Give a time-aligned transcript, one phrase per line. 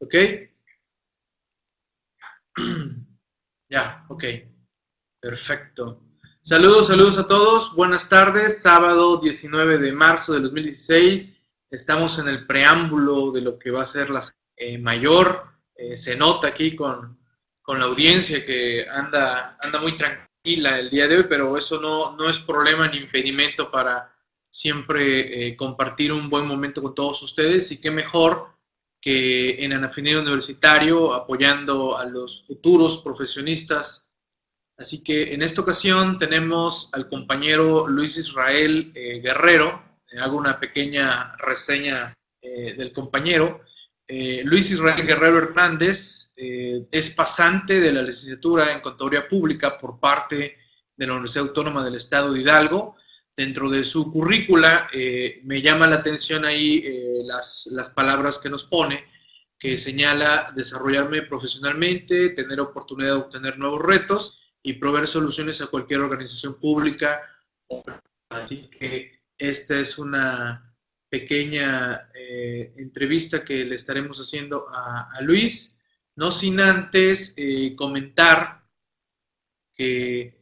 [0.00, 0.14] ¿Ok?
[3.70, 4.24] Ya, ok.
[5.20, 6.00] Perfecto.
[6.40, 7.74] Saludos, saludos a todos.
[7.74, 8.62] Buenas tardes.
[8.62, 11.42] Sábado 19 de marzo de 2016.
[11.70, 14.20] Estamos en el preámbulo de lo que va a ser la
[14.56, 15.44] eh, mayor.
[15.74, 17.18] Eh, se nota aquí con,
[17.60, 22.16] con, la audiencia que anda, anda muy tranquila el día de hoy, pero eso no,
[22.16, 24.10] no es problema ni impedimento para
[24.50, 27.70] siempre eh, compartir un buen momento con todos ustedes.
[27.70, 28.57] Y qué mejor
[29.00, 34.06] que en Anafinero Universitario, apoyando a los futuros profesionistas.
[34.76, 39.82] Así que en esta ocasión tenemos al compañero Luis Israel eh, Guerrero.
[40.12, 43.62] Eh, hago una pequeña reseña eh, del compañero.
[44.44, 50.56] Luis Israel Guerrero Hernández es pasante de la licenciatura en Contaduría Pública por parte
[50.96, 52.96] de la Universidad Autónoma del Estado de Hidalgo
[53.38, 58.50] dentro de su currícula eh, me llama la atención ahí eh, las, las, palabras que
[58.50, 59.04] nos pone,
[59.56, 66.00] que señala desarrollarme profesionalmente, tener oportunidad de obtener nuevos retos y proveer soluciones a cualquier
[66.00, 67.22] organización pública.
[68.28, 70.74] Así que esta es una
[71.08, 75.78] pequeña eh, entrevista que le estaremos haciendo a, a Luis,
[76.16, 77.36] no sin antes
[77.76, 78.64] comentar
[79.76, 80.37] que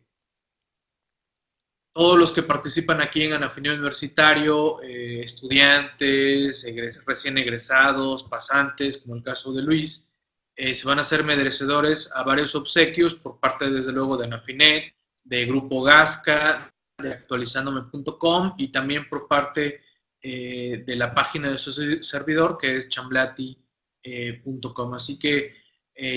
[1.96, 6.70] todos los que participan aquí en Anafinio Universitario, eh, estudiantes,
[7.06, 10.12] recién egresados, pasantes, como el caso de Luis,
[10.54, 14.92] eh, se van a ser merecedores a varios obsequios por parte, desde luego, de Anafinet,
[15.24, 19.80] de Grupo Gasca, de actualizandome.com y también por parte
[20.20, 23.54] eh, de la página de su servidor, que es chamblati.com.
[24.92, 25.64] Así que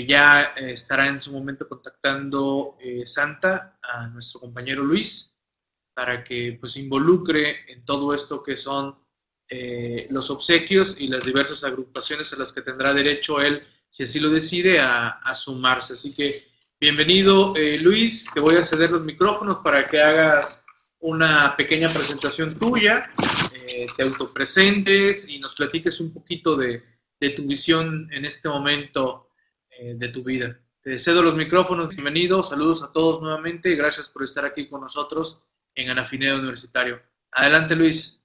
[0.05, 5.38] ya estará en su momento contactando Santa a nuestro compañero Luis
[5.99, 8.97] para que pues involucre en todo esto que son
[9.49, 14.21] eh, los obsequios y las diversas agrupaciones a las que tendrá derecho él, si así
[14.21, 15.93] lo decide, a, sumarse.
[15.93, 20.63] Así que bienvenido eh, Luis, te voy a ceder los micrófonos para que hagas
[20.99, 23.09] una pequeña presentación tuya,
[23.53, 26.81] eh, te autopresentes y nos platiques un poquito de,
[27.19, 29.27] de tu visión en este momento
[29.77, 30.59] de tu vida.
[30.81, 35.41] Te cedo los micrófonos, bienvenido, saludos a todos nuevamente, gracias por estar aquí con nosotros
[35.75, 37.01] en Anafineo Universitario.
[37.31, 38.21] Adelante, Luis.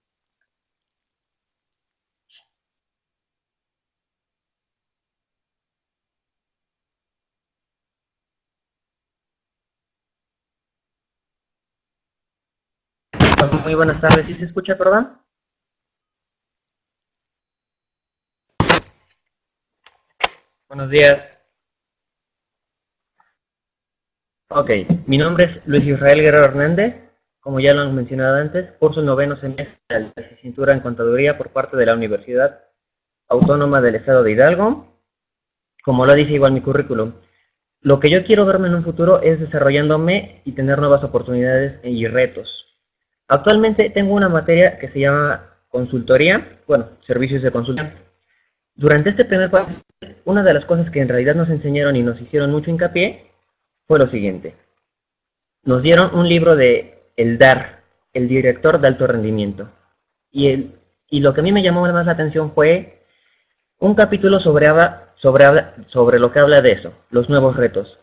[13.65, 14.27] Muy buenas tardes.
[14.27, 15.19] ¿Sí se escucha, perdón?
[20.69, 21.31] Buenos días.
[24.49, 24.71] Ok,
[25.07, 27.04] mi nombre es Luis Israel Guerrero Hernández.
[27.45, 31.51] Como ya lo han mencionado antes, curso noveno semestre de la licenciatura en Contaduría por
[31.51, 32.63] parte de la Universidad
[33.29, 34.99] Autónoma del Estado de Hidalgo.
[35.85, 37.13] Como lo dice igual mi currículum,
[37.83, 42.07] lo que yo quiero verme en un futuro es desarrollándome y tener nuevas oportunidades y
[42.07, 42.79] retos.
[43.29, 47.93] Actualmente tengo una materia que se llama consultoría, bueno, servicios de consulta.
[48.75, 49.71] Durante este primer paso,
[50.25, 53.27] una de las cosas que en realidad nos enseñaron y nos hicieron mucho hincapié
[53.87, 54.55] fue lo siguiente.
[55.63, 57.83] Nos dieron un libro de el DAR,
[58.13, 59.71] el director de alto rendimiento.
[60.31, 60.75] Y, el,
[61.09, 63.05] y lo que a mí me llamó más la atención fue
[63.79, 64.69] un capítulo sobre,
[65.15, 65.47] sobre,
[65.87, 67.99] sobre lo que habla de eso, los nuevos retos.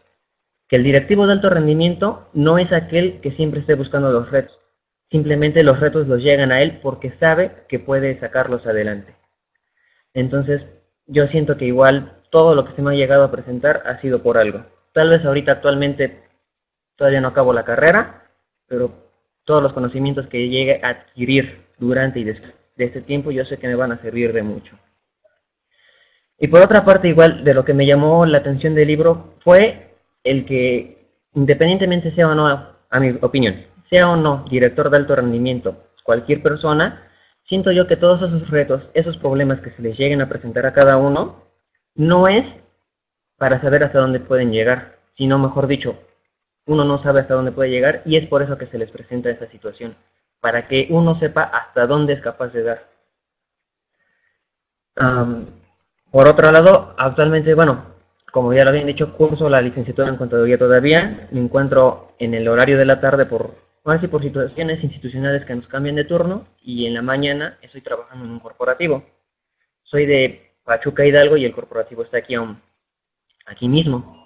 [0.68, 4.60] Que el directivo de alto rendimiento no es aquel que siempre esté buscando los retos.
[5.06, 9.16] Simplemente los retos los llegan a él porque sabe que puede sacarlos adelante.
[10.14, 10.68] Entonces,
[11.06, 14.24] yo siento que igual todo lo que se me ha llegado a presentar ha sido
[14.24, 14.66] por algo.
[14.94, 16.24] Tal vez ahorita actualmente
[16.96, 18.21] todavía no acabo la carrera,
[18.72, 18.90] pero
[19.44, 23.58] todos los conocimientos que llegue a adquirir durante y después de este tiempo yo sé
[23.58, 24.78] que me van a servir de mucho.
[26.40, 29.94] Y por otra parte, igual de lo que me llamó la atención del libro fue
[30.24, 35.18] el que, independientemente sea o no, a mi opinión, sea o no director de alto
[35.18, 37.10] rendimiento, cualquier persona,
[37.44, 40.74] siento yo que todos esos retos, esos problemas que se les lleguen a presentar a
[40.74, 41.44] cada uno,
[41.94, 42.64] no es
[43.38, 46.00] para saber hasta dónde pueden llegar, sino mejor dicho,
[46.66, 49.30] uno no sabe hasta dónde puede llegar y es por eso que se les presenta
[49.30, 49.96] esa situación,
[50.40, 52.90] para que uno sepa hasta dónde es capaz de dar.
[56.12, 57.86] por otro lado, actualmente, bueno,
[58.32, 62.48] como ya lo habían dicho, curso la licenciatura en contaduría todavía, me encuentro en el
[62.48, 66.86] horario de la tarde por, bueno, por situaciones institucionales que nos cambian de turno y
[66.86, 69.04] en la mañana estoy trabajando en un corporativo.
[69.84, 72.36] Soy de Pachuca Hidalgo y el corporativo está aquí
[73.46, 74.21] aquí mismo.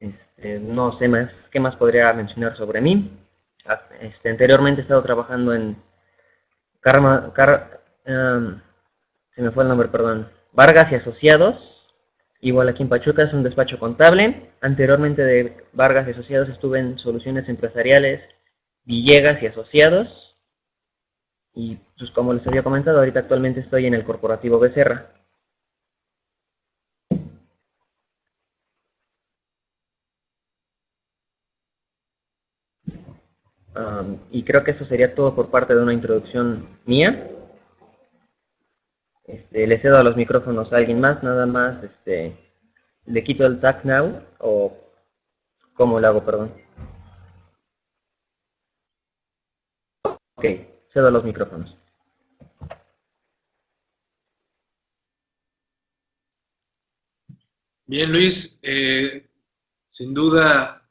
[0.00, 3.10] Este, no sé más, ¿qué más podría mencionar sobre mí?
[3.64, 5.76] Ah, este, anteriormente he estado trabajando en,
[8.04, 8.60] em,
[9.34, 10.28] se me fue el nombre, perdón.
[10.52, 11.86] Vargas y Asociados,
[12.40, 14.50] igual aquí en Pachuca, es un despacho contable.
[14.60, 18.28] Anteriormente de Vargas y Asociados estuve en Soluciones Empresariales,
[18.84, 20.36] Villegas y Asociados.
[21.54, 25.21] Y pues como les había comentado, ahorita actualmente estoy en el corporativo Becerra.
[34.30, 37.30] Y creo que eso sería todo por parte de una introducción mía.
[39.24, 42.36] Este, le cedo a los micrófonos a alguien más, nada más, este,
[43.06, 44.76] le quito el tag now o
[45.74, 46.52] cómo lo hago, perdón.
[50.36, 50.44] Ok,
[50.92, 51.76] cedo a los micrófonos.
[57.86, 59.28] Bien, Luis, eh,
[59.90, 60.81] sin duda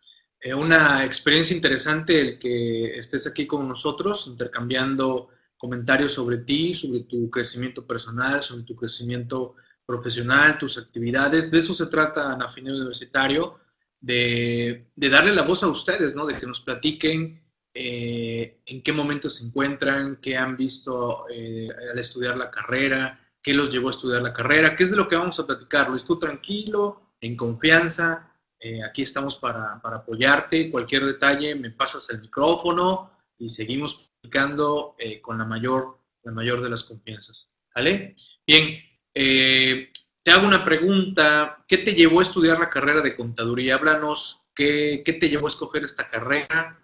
[0.41, 7.01] eh, una experiencia interesante el que estés aquí con nosotros, intercambiando comentarios sobre ti, sobre
[7.01, 9.55] tu crecimiento personal, sobre tu crecimiento
[9.85, 11.51] profesional, tus actividades.
[11.51, 13.59] De eso se trata Anafine Universitario,
[13.99, 16.25] de, de, darle la voz a ustedes, ¿no?
[16.25, 17.41] De que nos platiquen
[17.73, 23.53] eh, en qué momento se encuentran, qué han visto eh, al estudiar la carrera, qué
[23.53, 25.89] los llevó a estudiar la carrera, qué es de lo que vamos a platicar.
[25.89, 28.30] Luis, tú tranquilo, en confianza,
[28.61, 30.69] eh, aquí estamos para, apoyarte.
[30.69, 36.61] Cualquier detalle, me pasas el micrófono y seguimos platicando eh, con la mayor, la mayor
[36.61, 37.51] de las confianzas.
[37.73, 38.13] ¿Vale?
[38.45, 38.79] Bien,
[39.15, 39.91] eh,
[40.21, 41.65] te hago una pregunta.
[41.67, 43.75] ¿Qué te llevó a estudiar la carrera de contaduría?
[43.75, 46.77] Háblanos, ¿qué, qué te llevó a escoger esta carrera?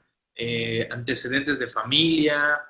[0.92, 2.62] antecedentes de familia,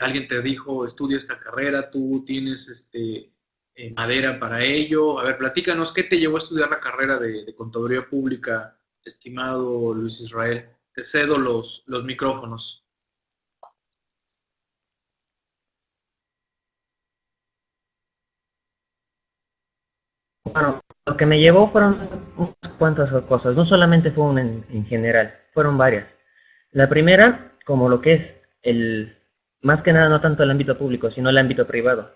[0.00, 3.30] alguien te dijo, estudia esta carrera, tú tienes este,
[3.76, 5.18] eh, madera para ello.
[5.18, 10.20] A ver, platícanos, ¿qué te llevó a estudiar la carrera de, Contaduría Pública, estimado Luis
[10.20, 10.68] Israel?
[10.94, 12.84] Te cedo los, los micrófonos.
[20.44, 25.38] Bueno, lo que me llevó fueron unas cuantas cosas, no solamente fue una en, general,
[25.52, 26.16] fueron varias.
[26.72, 29.18] La primera, como lo que es el,
[29.60, 32.14] más que nada no tanto el ámbito público, sino el ámbito privado.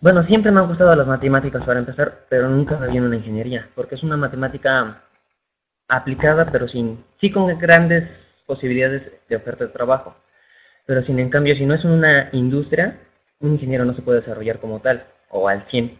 [0.00, 3.16] Bueno, siempre me han gustado las matemáticas para empezar, pero nunca me vi en una
[3.16, 5.02] ingeniería, porque es una matemática
[5.88, 10.14] aplicada, pero sin, sí con grandes posibilidades de oferta de trabajo.
[10.86, 13.00] Pero sin en cambio, si no es una industria,
[13.40, 15.98] un ingeniero no se puede desarrollar como tal, o al 100.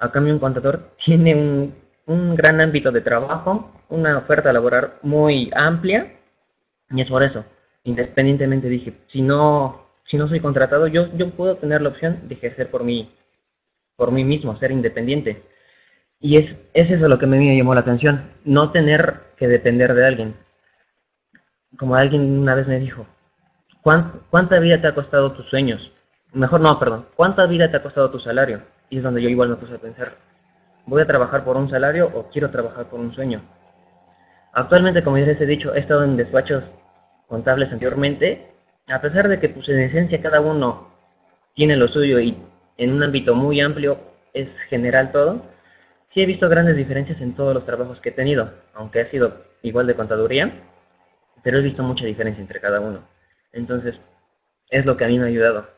[0.00, 1.74] A cambio, un contador tiene un,
[2.06, 6.12] un gran ámbito de trabajo, una oferta laboral muy amplia,
[6.90, 7.44] y es por eso,
[7.84, 12.34] independientemente dije, si no si no soy contratado, yo, yo puedo tener la opción de
[12.34, 13.10] ejercer por mí,
[13.96, 15.42] por mí mismo, ser independiente.
[16.20, 20.06] Y es, es eso lo que me llamó la atención, no tener que depender de
[20.06, 20.36] alguien.
[21.78, 23.06] Como alguien una vez me dijo,
[23.82, 25.92] ¿cuánta vida te ha costado tus sueños?
[26.32, 28.62] Mejor no, perdón, ¿cuánta vida te ha costado tu salario?
[28.90, 30.16] Y es donde yo igual me puse a pensar,
[30.86, 33.42] ¿voy a trabajar por un salario o quiero trabajar por un sueño?
[34.52, 36.70] Actualmente, como ya les he dicho, he estado en despachos
[37.26, 38.53] contables anteriormente
[38.88, 40.92] a pesar de que pues en esencia cada uno
[41.54, 42.36] tiene lo suyo y
[42.76, 43.98] en un ámbito muy amplio
[44.34, 45.42] es general todo,
[46.08, 49.44] sí he visto grandes diferencias en todos los trabajos que he tenido, aunque ha sido
[49.62, 50.52] igual de contaduría,
[51.42, 53.06] pero he visto mucha diferencia entre cada uno.
[53.52, 54.00] Entonces,
[54.70, 55.68] es lo que a mí me ha ayudado.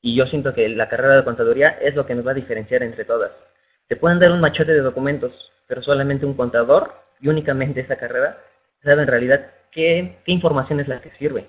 [0.00, 2.82] Y yo siento que la carrera de contaduría es lo que nos va a diferenciar
[2.82, 3.46] entre todas.
[3.88, 8.38] Te pueden dar un machote de documentos, pero solamente un contador y únicamente esa carrera
[8.82, 11.46] sabe en realidad qué información es la que sirve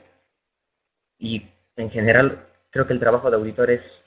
[1.18, 4.04] y en general creo que el trabajo de auditor es,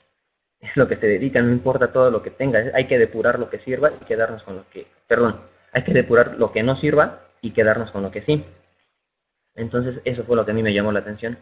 [0.59, 3.49] es lo que se dedica, no importa todo lo que tenga, hay que depurar lo
[3.49, 5.41] que sirva y quedarnos con lo que, perdón,
[5.73, 8.45] hay que depurar lo que no sirva y quedarnos con lo que sí.
[9.55, 11.37] Entonces eso fue lo que a mí me llamó la atención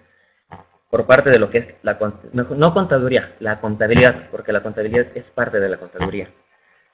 [0.90, 2.00] por parte de lo que es la
[2.32, 6.30] no contaduría, la contabilidad, porque la contabilidad es parte de la contaduría.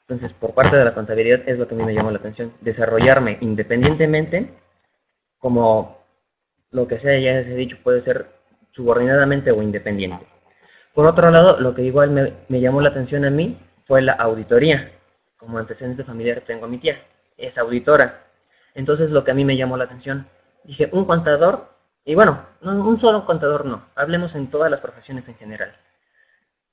[0.02, 2.54] Entonces, por parte de la contabilidad es lo que a mí me llamó la atención,
[2.62, 4.54] desarrollarme independientemente,
[5.40, 6.04] como
[6.72, 8.35] lo que sea, ya les he dicho, puede ser
[8.76, 10.26] subordinadamente o independiente.
[10.94, 14.92] Por otro lado, lo que igual me, llamó la atención a mí fue la auditoría.
[15.38, 17.02] Como antecedente familiar tengo a mi tía,
[17.38, 18.26] es auditora.
[18.74, 20.28] Entonces lo que a mí me llamó la atención,
[20.66, 21.70] dije, un contador,
[22.04, 25.74] y bueno, un solo contador no, hablemos en todas las profesiones en general.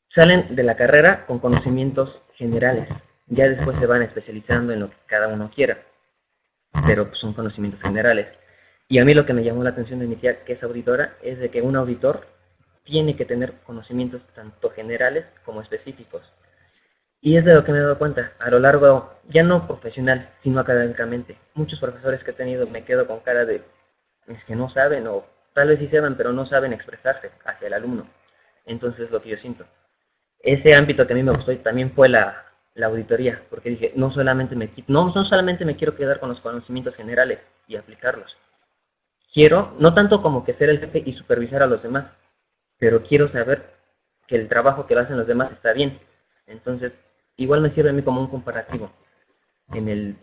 [0.09, 4.97] Salen de la carrera con conocimientos generales, ya después se van especializando en lo que
[5.07, 5.79] cada uno quiera,
[6.85, 8.37] pero pues, son conocimientos generales.
[8.89, 11.39] Y a mí lo que me llamó la atención de mi que es auditora, es
[11.39, 12.27] de que un auditor
[12.85, 16.33] tiene que tener conocimientos tanto generales como específicos.
[17.21, 20.31] Y es de lo que me he dado cuenta a lo largo, ya no profesional,
[20.39, 21.39] sino académicamente.
[21.55, 23.63] Muchos profesores que he tenido me quedo con cara de,
[24.27, 25.25] es que no saben o
[25.55, 28.09] tal vez sí sepan, pero no saben expresarse hacia el alumno.
[28.67, 29.65] Entonces, lo que yo siento.
[30.41, 34.11] Ese ámbito que a mí me gustó también fue la, la auditoría, porque dije, no
[34.11, 38.37] solamente, me, no, no solamente me quiero quedar con los conocimientos generales y aplicarlos.
[39.33, 42.07] Quiero, no tanto como que ser el jefe y supervisar a los demás,
[42.79, 43.73] pero quiero saber
[44.27, 45.99] que el trabajo que hacen los demás está bien.
[46.47, 46.93] Entonces,
[47.37, 48.91] igual me sirve a mí como un comparativo.
[49.73, 50.17] En el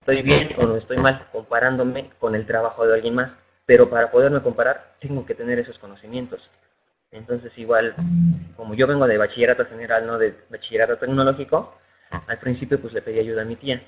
[0.00, 3.36] estoy bien o no estoy mal, comparándome con el trabajo de alguien más.
[3.66, 6.50] Pero para poderme comparar, tengo que tener esos conocimientos.
[7.12, 7.94] Entonces, igual,
[8.56, 11.76] como yo vengo de bachillerato general, no de bachillerato tecnológico,
[12.26, 13.82] al principio pues le pedí ayuda a mi tía,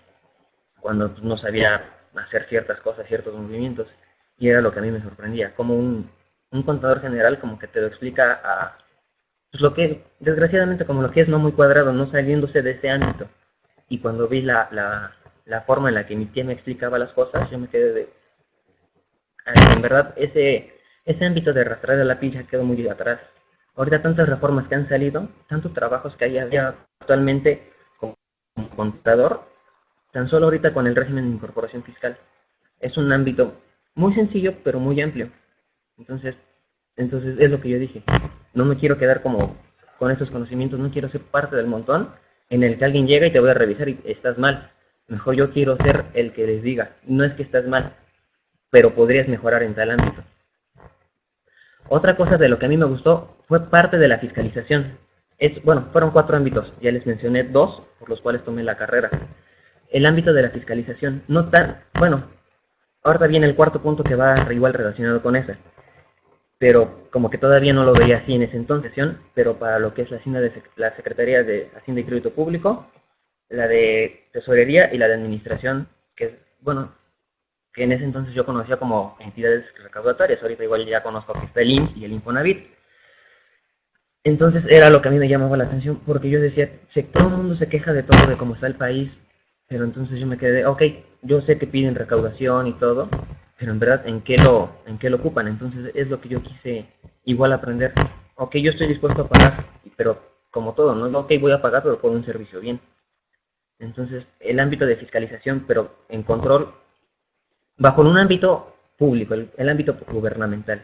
[0.81, 3.89] cuando no sabía hacer ciertas cosas, ciertos movimientos,
[4.39, 6.11] y era lo que a mí me sorprendía, como un,
[6.51, 8.79] un contador general como que te lo explica a
[9.53, 12.89] pues lo que, desgraciadamente como lo que es no muy cuadrado, no saliéndose de ese
[12.89, 13.29] ámbito.
[13.89, 15.13] Y cuando vi la, la,
[15.45, 18.13] la forma en la que mi tía me explicaba las cosas, yo me quedé de...
[19.77, 20.75] En verdad, ese,
[21.05, 23.35] ese ámbito de arrastrar a la pilla quedó muy atrás.
[23.75, 28.17] Ahorita tantas reformas que han salido, tantos trabajos que hay actualmente como
[28.75, 29.45] contador,
[30.13, 32.17] tan solo ahorita con el régimen de incorporación fiscal.
[32.81, 33.55] Es un ámbito
[33.95, 35.31] muy sencillo, pero muy amplio.
[35.99, 36.37] Entonces,
[36.97, 38.03] entonces es lo que yo dije.
[38.55, 39.57] No me quiero quedar como
[39.99, 42.11] con esos conocimientos, no quiero ser parte del montón
[42.51, 44.71] en el que alguien llega y te voy a revisar y estás mal.
[45.09, 47.97] Mejor yo quiero ser el que les diga, no es que estás mal,
[48.71, 50.23] pero podrías mejorar en tal ámbito.
[51.89, 54.99] Otra cosa de lo que a mí me gustó fue parte de la fiscalización.
[55.39, 59.11] Es, bueno, fueron cuatro ámbitos, ya les mencioné dos por los cuales tomé la carrera.
[59.91, 62.25] El ámbito de la fiscalización, no tan, bueno,
[63.03, 65.57] ahora viene el cuarto punto que va igual relacionado con ese
[66.63, 68.95] pero como que todavía no lo veía así en esa entonces,
[69.35, 72.87] pero para lo que es la, de, la Secretaría de Hacienda y Crédito Público,
[73.49, 76.95] la de Tesorería y la de Administración, que bueno,
[77.73, 81.63] que en ese entonces yo conocía como entidades recaudatorias, ahorita igual ya conozco que está
[81.63, 82.69] el IMSS y el Infonavit.
[84.23, 87.27] Entonces era lo que a mí me llamaba la atención, porque yo decía, si todo
[87.27, 89.19] el mundo se queja de todo, de cómo está el país,
[89.69, 90.83] pero entonces yo me quedé, ok,
[91.23, 93.09] yo sé que piden recaudación y todo,
[93.59, 95.49] pero en verdad, ¿en qué, lo, ¿en qué lo ocupan?
[95.49, 96.87] Entonces es lo que yo quise
[97.25, 97.93] igual aprender.
[98.35, 99.65] Ok, yo estoy dispuesto a pagar,
[99.97, 101.19] pero como todo, ¿no?
[101.19, 102.81] Ok, voy a pagar, pero por un servicio bien.
[103.79, 106.73] Entonces, el ámbito de fiscalización, pero en control,
[107.77, 110.83] bajo un ámbito público, el, ámbito gubernamental.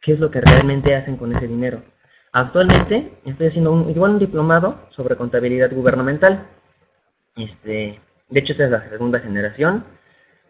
[0.00, 1.82] ¿Qué es lo que realmente hacen con ese dinero?
[2.32, 6.46] Actualmente estoy haciendo un, igual un diplomado sobre contabilidad gubernamental.
[7.36, 9.84] Este, de hecho, esta es la segunda generación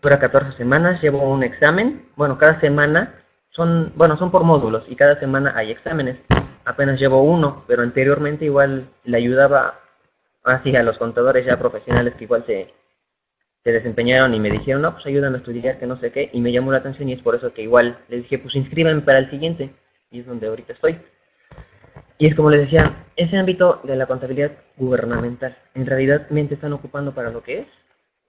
[0.06, 3.14] dura 14 semanas, llevo un examen, bueno, cada semana
[3.48, 6.22] son, bueno, son por módulos y cada semana hay exámenes.
[6.64, 9.80] Apenas llevo uno, pero anteriormente igual le ayudaba
[10.44, 12.72] así a los contadores ya profesionales que igual se,
[13.64, 16.40] se desempeñaron y me dijeron, no, pues ayúdame a estudiar, que no sé qué, y
[16.40, 19.18] me llamó la atención y es por eso que igual les dije, pues inscríbanme para
[19.18, 19.70] el siguiente,
[20.12, 21.00] y es donde ahorita estoy.
[22.18, 26.72] Y es como les decía, ese ámbito de la contabilidad gubernamental, en realidad mente están
[26.72, 27.84] ocupando para lo que es,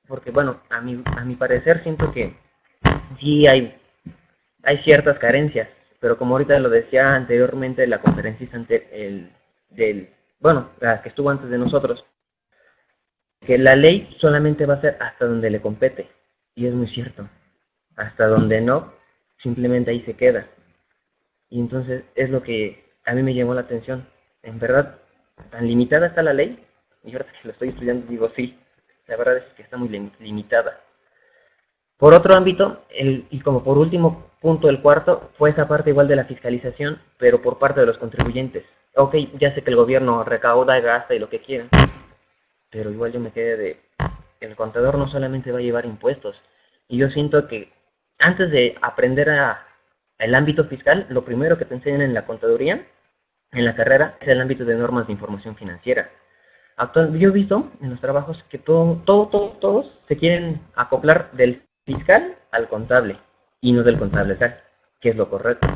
[0.07, 2.35] porque bueno, a mi, a mi parecer siento que
[3.15, 3.77] sí hay,
[4.63, 8.57] hay ciertas carencias, pero como ahorita lo decía anteriormente la conferencista
[8.91, 9.31] el,
[9.69, 12.05] del, bueno, la que estuvo antes de nosotros,
[13.39, 16.09] que la ley solamente va a ser hasta donde le compete,
[16.55, 17.29] y es muy cierto,
[17.95, 18.93] hasta donde no,
[19.37, 20.47] simplemente ahí se queda.
[21.49, 24.05] Y entonces es lo que a mí me llamó la atención.
[24.43, 24.99] En verdad,
[25.49, 26.63] tan limitada está la ley,
[27.03, 28.59] y ahora que lo estoy estudiando digo sí,
[29.07, 30.81] la verdad es que está muy limitada.
[31.97, 36.17] Por otro ámbito, y como por último punto, el cuarto, fue esa parte igual de
[36.17, 38.71] la fiscalización, pero por parte de los contribuyentes.
[38.95, 41.67] Ok, ya sé que el gobierno recauda, gasta y lo que quiera,
[42.69, 43.79] pero igual yo me quedé de,
[44.41, 46.43] el contador no solamente va a llevar impuestos,
[46.87, 47.71] y yo siento que
[48.19, 49.65] antes de aprender a,
[50.19, 52.85] el ámbito fiscal, lo primero que te enseñan en la contaduría,
[53.51, 56.09] en la carrera, es el ámbito de normas de información financiera
[56.95, 61.63] yo he visto en los trabajos que todo, todo, todo, todos se quieren acoplar del
[61.85, 63.17] fiscal al contable
[63.61, 64.61] y no del contable tal,
[64.99, 65.67] que es lo correcto.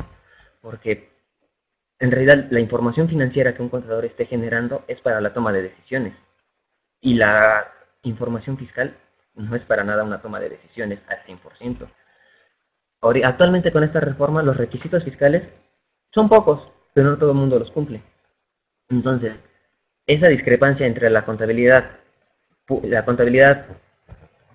[0.60, 1.10] Porque
[1.98, 5.62] en realidad la información financiera que un contador esté generando es para la toma de
[5.62, 6.16] decisiones.
[7.00, 7.66] Y la
[8.02, 8.96] información fiscal
[9.34, 11.88] no es para nada una toma de decisiones al 100%.
[13.24, 15.50] Actualmente con esta reforma los requisitos fiscales
[16.12, 18.02] son pocos, pero no todo el mundo los cumple.
[18.88, 19.42] Entonces,
[20.06, 21.90] esa discrepancia entre la contabilidad,
[22.82, 23.66] la contabilidad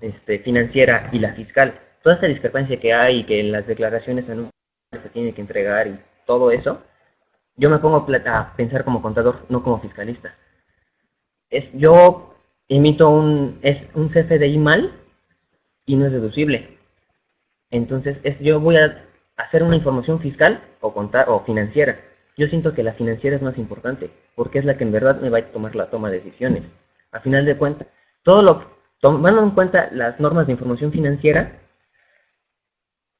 [0.01, 4.25] este, financiera y la fiscal, toda esa discrepancia que hay y que en las declaraciones
[4.25, 6.81] se tiene que entregar y todo eso,
[7.55, 10.35] yo me pongo a pensar como contador, no como fiscalista.
[11.49, 12.35] Es, yo
[12.67, 14.93] emito un, es un CFDI mal
[15.85, 16.77] y no es deducible.
[17.71, 19.03] Entonces, es, yo voy a
[19.37, 21.99] hacer una información fiscal o, contar, o financiera.
[22.37, 25.29] Yo siento que la financiera es más importante, porque es la que en verdad me
[25.29, 26.71] va a tomar la toma de decisiones.
[27.11, 27.87] A final de cuentas,
[28.21, 31.59] todo lo tomando en cuenta las normas de información financiera,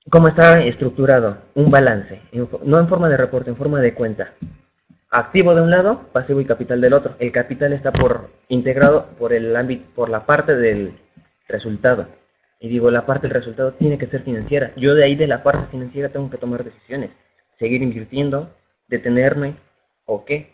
[0.10, 2.22] cómo está estructurado un balance,
[2.64, 4.34] no en forma de reporte, en forma de cuenta.
[5.10, 7.16] Activo de un lado, pasivo y capital del otro.
[7.20, 11.00] El capital está por integrado por el ámbito, por la parte del
[11.48, 12.08] resultado.
[12.60, 14.74] Y digo, la parte del resultado tiene que ser financiera.
[14.76, 17.12] Yo de ahí de la parte financiera tengo que tomar decisiones.
[17.54, 18.52] Seguir invirtiendo,
[18.88, 19.56] detenerme
[20.06, 20.54] o qué.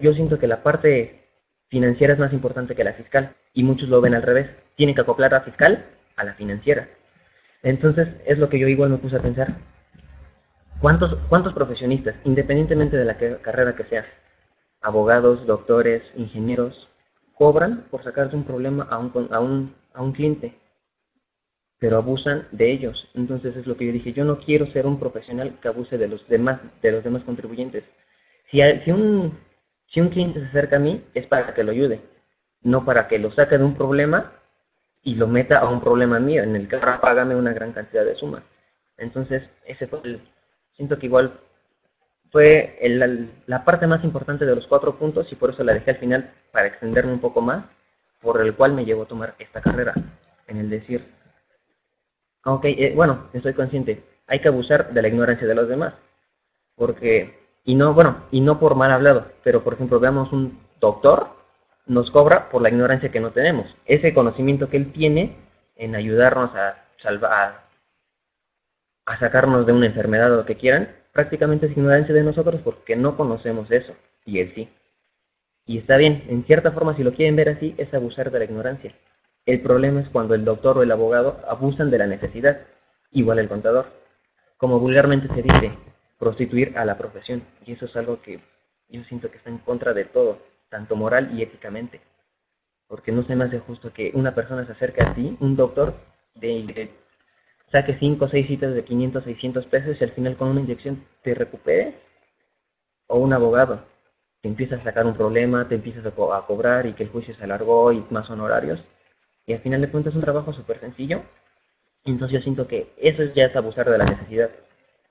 [0.00, 1.28] yo siento que la parte
[1.68, 4.54] financiera es más importante que la fiscal y muchos lo ven al revés.
[4.76, 6.88] Tienen que acoplar la fiscal a la financiera.
[7.62, 9.54] Entonces es lo que yo igual me puse a pensar.
[10.80, 14.04] ¿Cuántos, cuántos profesionistas, independientemente de la carrera que sea,
[14.82, 16.88] abogados, doctores, ingenieros,
[17.34, 20.54] cobran por sacarte un problema a un, a un a un cliente,
[21.78, 23.08] pero abusan de ellos.
[23.14, 26.08] Entonces es lo que yo dije, yo no quiero ser un profesional que abuse de
[26.08, 27.84] los demás, de los demás contribuyentes.
[28.44, 29.38] Si, un,
[29.86, 32.00] si un cliente se acerca a mí, es para que lo ayude,
[32.62, 34.32] no para que lo saque de un problema
[35.02, 38.04] y lo meta a un problema mío, en el que ahora págame una gran cantidad
[38.04, 38.42] de suma.
[38.98, 40.20] Entonces, ese fue el,
[40.72, 41.40] siento que igual
[42.30, 42.78] fue
[43.46, 46.32] la parte más importante de los cuatro puntos y por eso la dejé al final
[46.52, 47.70] para extenderme un poco más
[48.20, 49.94] por el cual me llevó a tomar esta carrera,
[50.48, 51.15] en el decir,
[52.54, 56.00] ok, eh, bueno, estoy consciente, hay que abusar de la ignorancia de los demás,
[56.76, 61.28] porque, y no, bueno, y no por mal hablado, pero por ejemplo, veamos un doctor,
[61.86, 65.36] nos cobra por la ignorancia que no tenemos, ese conocimiento que él tiene
[65.76, 67.66] en ayudarnos a salvar,
[69.06, 72.96] a sacarnos de una enfermedad o lo que quieran, prácticamente es ignorancia de nosotros porque
[72.96, 74.68] no conocemos eso, y él sí.
[75.66, 78.44] Y está bien, en cierta forma, si lo quieren ver así, es abusar de la
[78.44, 78.94] ignorancia.
[79.46, 82.62] El problema es cuando el doctor o el abogado abusan de la necesidad,
[83.12, 83.86] igual el contador.
[84.56, 85.72] Como vulgarmente se dice,
[86.18, 87.44] prostituir a la profesión.
[87.64, 88.40] Y eso es algo que
[88.88, 90.38] yo siento que está en contra de todo,
[90.68, 92.00] tanto moral y éticamente.
[92.88, 95.94] Porque no se me hace justo que una persona se acerque a ti, un doctor,
[96.34, 96.90] de,
[97.70, 101.04] saque 5 o 6 citas de 500, 600 pesos y al final con una inyección
[101.22, 102.02] te recuperes.
[103.06, 103.84] O un abogado
[104.42, 107.44] te empiezas a sacar un problema, te empiezas a, cobrar y que el juicio se
[107.44, 108.84] alargó y más honorarios.
[109.46, 111.22] Y al final de cuentas es un trabajo súper sencillo.
[112.04, 114.50] Entonces yo siento que eso ya es abusar de la necesidad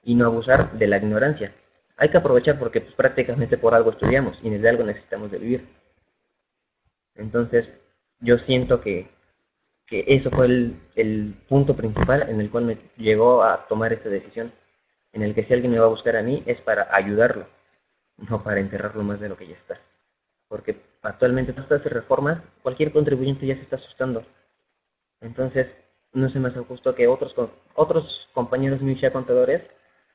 [0.04, 1.54] y no abusar de la ignorancia.
[1.98, 5.68] Hay que aprovechar porque pues, prácticamente por algo estudiamos y de algo necesitamos de vivir.
[7.16, 7.72] Entonces
[8.20, 9.08] yo siento que,
[9.88, 14.10] que eso fue el, el punto principal en el cual me llegó a tomar esta
[14.10, 14.52] decisión.
[15.14, 17.48] En el que si alguien me va a buscar a mí es para ayudarlo
[18.18, 19.80] no para enterrarlo más de lo que ya está.
[20.48, 24.24] Porque actualmente todas estas reformas, cualquier contribuyente ya se está asustando.
[25.22, 25.76] Entonces,
[26.14, 27.36] no se me hace justo que otros,
[27.76, 29.64] otros compañeros míos ya contadores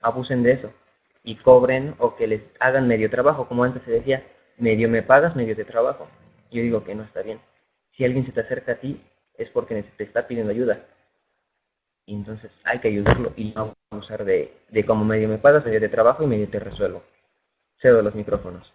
[0.01, 0.73] abusen de eso
[1.23, 5.37] y cobren o que les hagan medio trabajo, como antes se decía, medio me pagas,
[5.37, 6.09] medio de trabajo.
[6.51, 7.41] Yo digo que no está bien.
[7.91, 9.01] Si alguien se te acerca a ti
[9.35, 10.87] es porque te está pidiendo ayuda.
[12.07, 15.81] Y entonces hay que ayudarlo y no abusar de, de como medio me pagas, medio
[15.81, 17.03] de trabajo y medio te resuelvo.
[17.77, 18.73] Cedo los micrófonos.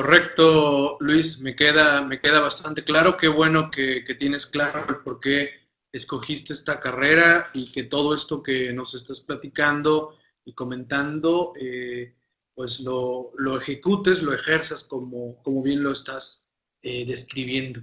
[0.00, 3.18] Correcto, Luis, me queda, me queda bastante claro.
[3.18, 5.50] Qué bueno que, tienes claro el por qué
[5.92, 12.14] escogiste esta carrera y que todo esto que nos estás platicando y comentando, eh,
[12.54, 16.48] pues lo, ejecutes, lo ejerzas como, como bien lo estás
[16.80, 17.82] eh, describiendo.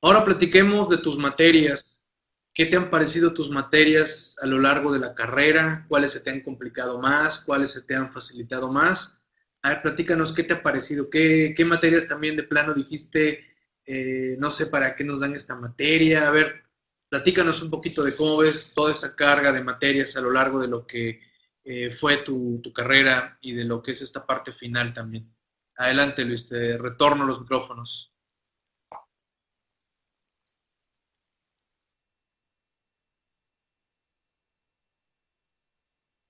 [0.00, 2.06] Ahora platiquemos de tus materias.
[2.54, 5.84] ¿Qué te han parecido tus materias a lo largo de la carrera?
[5.86, 7.44] ¿Cuáles se te han complicado más?
[7.44, 9.21] ¿Cuáles se te han facilitado más?
[9.62, 13.54] A ver, platícanos qué te ha parecido, qué, materias también de plano dijiste,
[13.86, 16.26] eh, no sé para qué nos dan esta materia.
[16.26, 16.64] A ver,
[17.08, 20.68] platícanos un poquito de cómo ves toda esa carga de materias a lo largo de
[20.68, 21.20] lo que
[21.64, 25.32] eh, fue tu, tu, carrera y de lo que es esta parte final también.
[25.76, 28.12] Adelante, Luis, te retorno los micrófonos.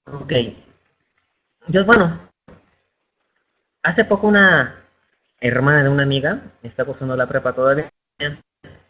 [0.07, 0.33] Ok.
[1.69, 2.32] Yo, bueno,
[3.83, 4.77] hace poco una
[5.41, 7.91] hermana de una amiga está cursando la prepa todavía,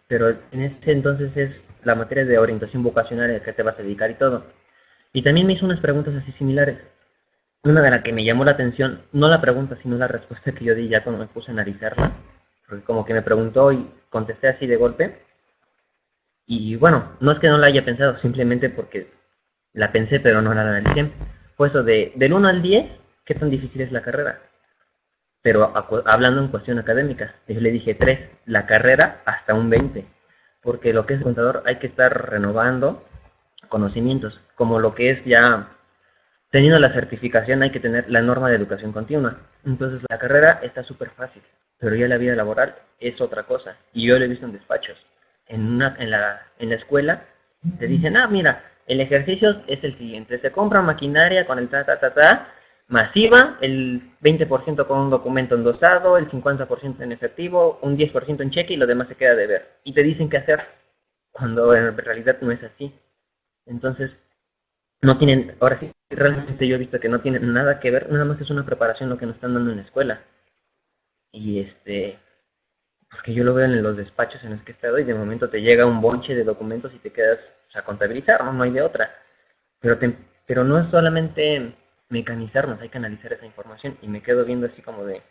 [0.07, 3.79] pero en ese entonces es la materia de orientación vocacional en la que te vas
[3.79, 4.45] a dedicar y todo.
[5.13, 6.79] Y también me hizo unas preguntas así similares.
[7.65, 10.65] Una de las que me llamó la atención, no la pregunta, sino la respuesta que
[10.65, 12.13] yo di ya cuando me puse a analizarla,
[12.67, 15.23] porque como que me preguntó y contesté así de golpe.
[16.47, 19.13] Y bueno, no es que no la haya pensado, simplemente porque
[19.73, 21.11] la pensé, pero no la analicé.
[21.57, 24.41] Fue eso de, del 1 al 10, ¿qué tan difícil es la carrera?
[25.43, 25.73] Pero
[26.07, 27.35] hablando en cuestión académica.
[27.49, 30.07] Yo le dije tres, la carrera hasta un 20,
[30.63, 33.05] porque lo que es contador hay que estar renovando
[33.69, 35.69] conocimientos, como lo que es ya
[36.51, 39.39] teniendo la certificación hay que tener la norma de educación continua.
[39.65, 41.43] Entonces la carrera está súper fácil,
[41.79, 43.77] pero ya la vida laboral es otra cosa.
[43.93, 44.99] Y yo lo he visto en despachos.
[45.49, 47.25] En, una, en, la, en la escuela
[47.79, 51.85] te dicen, ah, mira, el ejercicio es el siguiente, se compra maquinaria con el ta,
[51.85, 52.49] ta, ta, ta,
[52.93, 58.75] masiva, el 20% con un documento endosado, el 50% en efectivo, un 10% en cheque
[58.75, 59.79] y lo demás se queda de ver.
[59.83, 60.61] Y te dicen qué hacer,
[61.33, 62.93] cuando en realidad no es así.
[63.65, 64.17] Entonces,
[65.01, 68.27] no tienen, ahora sí, realmente yo he visto que no tienen nada que ver, nada
[68.27, 70.21] más es una preparación lo que nos están dando en la escuela.
[71.33, 72.19] Y este,
[73.11, 75.49] porque yo lo veo en los despachos en los que he estado y de momento
[75.49, 78.53] te llega un bonche de documentos y te quedas a contabilizar, ¿no?
[78.53, 79.15] no hay de otra.
[79.81, 79.99] Pero,
[80.47, 81.75] pero no es solamente
[82.13, 85.23] mecanizarnos, hay que analizar esa información y me quedo viendo así como de,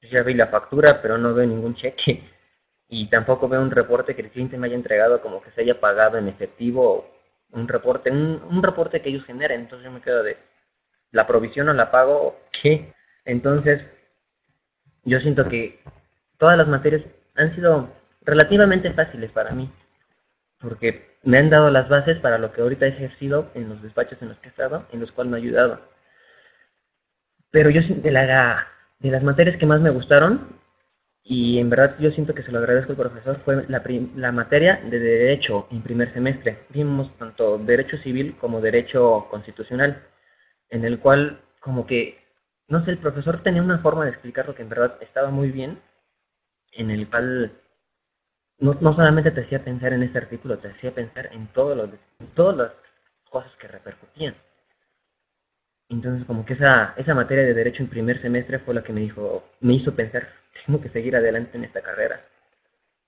[0.00, 2.22] pues ya vi la factura, pero no veo ningún cheque
[2.88, 5.80] y tampoco veo un reporte que el cliente me haya entregado como que se haya
[5.80, 7.08] pagado en efectivo,
[7.52, 10.36] un reporte, un, un reporte que ellos generen, entonces yo me quedo de,
[11.10, 12.92] la provisión o la pago, ¿qué?
[13.24, 13.86] Entonces,
[15.04, 15.80] yo siento que
[16.38, 17.02] todas las materias
[17.34, 17.90] han sido
[18.22, 19.70] relativamente fáciles para mí,
[20.60, 24.20] porque me han dado las bases para lo que ahorita he ejercido en los despachos
[24.22, 25.80] en los que he estado, en los cuales me ha ayudado.
[27.50, 30.58] Pero yo de, la, de las materias que más me gustaron,
[31.22, 33.82] y en verdad yo siento que se lo agradezco al profesor, fue la,
[34.16, 36.66] la materia de Derecho en primer semestre.
[36.70, 40.02] Vimos tanto Derecho Civil como Derecho Constitucional,
[40.70, 42.18] en el cual como que,
[42.68, 45.50] no sé, el profesor tenía una forma de explicar lo que en verdad estaba muy
[45.50, 45.80] bien,
[46.72, 47.52] en el cual
[48.58, 51.84] no, no, solamente te hacía pensar en este artículo, te hacía pensar en, todo lo
[51.84, 52.82] en todas las
[53.30, 54.34] cosas que repercutían.
[55.88, 59.00] Entonces, como que esa, esa materia de derecho en primer semestre fue la que me
[59.00, 60.28] dijo, me hizo pensar,
[60.66, 62.20] tengo que seguir adelante en esta carrera.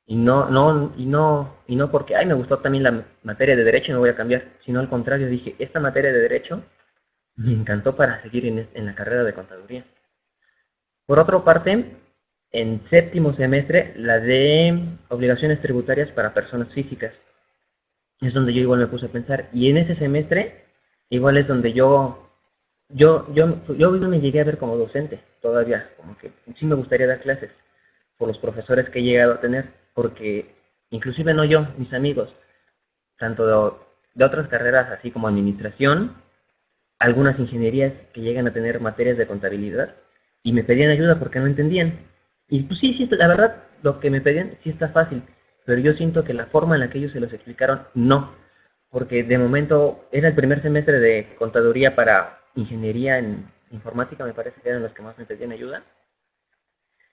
[0.06, 3.64] Y no, no, y no, y no porque, ay, me gustó también la materia de
[3.64, 6.64] derecho y no voy a cambiar, sino al contrario, dije, esta materia de derecho
[7.36, 9.84] me encantó para seguir en, en la carrera de contaduría.
[11.06, 11.96] Por otra parte,
[12.52, 17.20] en séptimo semestre la de obligaciones tributarias para personas físicas.
[18.20, 19.48] Es donde yo igual me puse a pensar.
[19.52, 20.64] Y en ese semestre,
[21.08, 22.29] igual es donde yo,
[22.92, 27.06] yo, yo, yo me llegué a ver como docente todavía, como que sí me gustaría
[27.06, 27.50] dar clases
[28.16, 30.54] por los profesores que he llegado a tener, porque
[30.90, 32.34] inclusive no yo, mis amigos,
[33.18, 33.72] tanto de,
[34.14, 36.16] de otras carreras así como administración,
[36.98, 39.96] algunas ingenierías que llegan a tener materias de contabilidad,
[40.42, 42.06] y me pedían ayuda porque no entendían.
[42.48, 45.22] Y pues sí, sí, la verdad, lo que me pedían sí está fácil,
[45.64, 48.34] pero yo siento que la forma en la que ellos se los explicaron, no.
[48.90, 54.60] Porque de momento era el primer semestre de contaduría para ingeniería en informática, me parece
[54.60, 55.82] que eran los que más me pedían ayuda.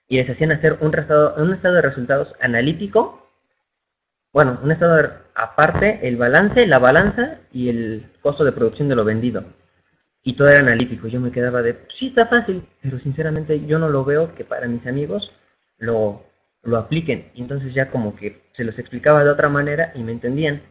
[0.08, 3.30] Y les hacían hacer un estado, un estado de resultados analítico.
[4.32, 9.04] Bueno, un estado aparte, el balance, la balanza y el costo de producción de lo
[9.04, 9.44] vendido
[10.28, 11.08] y todo era analítico.
[11.08, 14.66] Yo me quedaba de, sí está fácil, pero sinceramente yo no lo veo que para
[14.68, 15.32] mis amigos
[15.78, 16.22] lo,
[16.62, 17.30] lo apliquen.
[17.34, 20.62] Y entonces ya como que se los explicaba de otra manera y me entendían.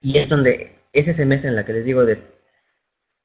[0.00, 2.22] Y es donde ese semestre en la que les digo de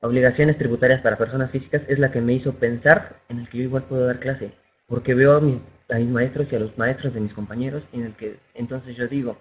[0.04, 3.63] obligaciones tributarias para personas físicas es la que me hizo pensar en el que yo
[3.63, 4.52] igual puedo dar clase.
[4.86, 8.04] Porque veo a mis, a mis maestros y a los maestros de mis compañeros en
[8.04, 9.38] el que entonces yo digo,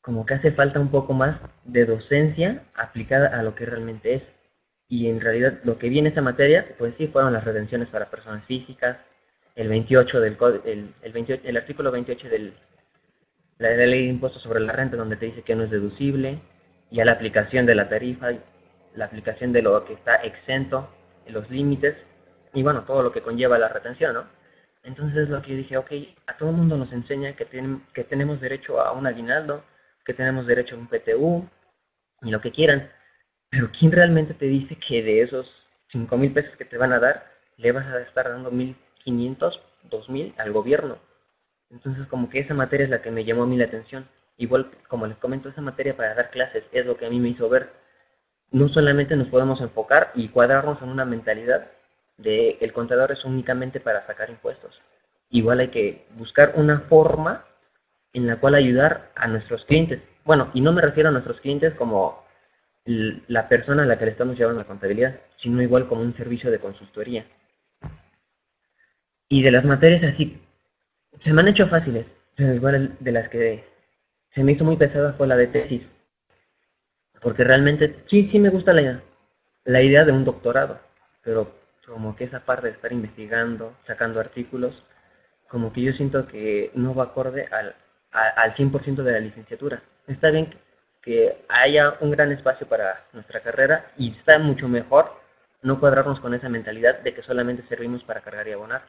[0.00, 4.34] como que hace falta un poco más de docencia aplicada a lo que realmente es
[4.88, 8.44] y en realidad lo que viene esa materia, pues sí, fueron las redenciones para personas
[8.44, 9.06] físicas,
[9.54, 12.52] el 28 del el, el, 28, el artículo 28 de
[13.58, 16.40] la ley de impuestos sobre la renta, donde te dice que no es deducible,
[16.90, 18.32] y a la aplicación de la tarifa,
[18.94, 20.88] la aplicación de lo que está exento,
[21.26, 22.06] los límites,
[22.52, 24.26] y bueno, todo lo que conlleva la retención, ¿no?
[24.82, 25.92] Entonces lo que dije, ok,
[26.26, 27.46] a todo el mundo nos enseña que,
[27.94, 29.64] que tenemos derecho a un aguinaldo,
[30.04, 31.48] que tenemos derecho a un PTU,
[32.22, 32.90] y lo que quieran,
[33.50, 37.00] pero ¿quién realmente te dice que de esos 5 mil pesos que te van a
[37.00, 40.98] dar, le vas a estar dando 1.500, 2.000 al gobierno?
[41.70, 44.08] Entonces como que esa materia es la que me llamó a mí la atención.
[44.36, 47.30] Igual, como les comento, esa materia para dar clases es lo que a mí me
[47.30, 47.70] hizo ver.
[48.52, 51.70] No solamente nos podemos enfocar y cuadrarnos en una mentalidad
[52.18, 54.80] de el contador es únicamente para sacar impuestos.
[55.30, 57.44] Igual hay que buscar una forma
[58.12, 60.06] en la cual ayudar a nuestros clientes.
[60.24, 62.22] Bueno, y no me refiero a nuestros clientes como
[62.84, 66.50] la persona a la que le estamos llevando la contabilidad, sino igual como un servicio
[66.50, 67.26] de consultoría.
[69.28, 70.42] Y de las materias así,
[71.18, 73.64] se me han hecho fáciles, pero igual de las que
[74.28, 75.90] se me hizo muy pesada fue la de tesis.
[77.22, 79.00] Porque realmente, sí, sí me gusta la,
[79.64, 80.80] la idea de un doctorado,
[81.22, 81.52] pero
[81.86, 84.82] como que esa parte de estar investigando, sacando artículos,
[85.48, 87.74] como que yo siento que no va acorde al,
[88.10, 89.82] al 100% de la licenciatura.
[90.06, 90.54] Está bien
[91.02, 95.20] que haya un gran espacio para nuestra carrera y está mucho mejor
[95.62, 98.82] no cuadrarnos con esa mentalidad de que solamente servimos para cargar y abonar.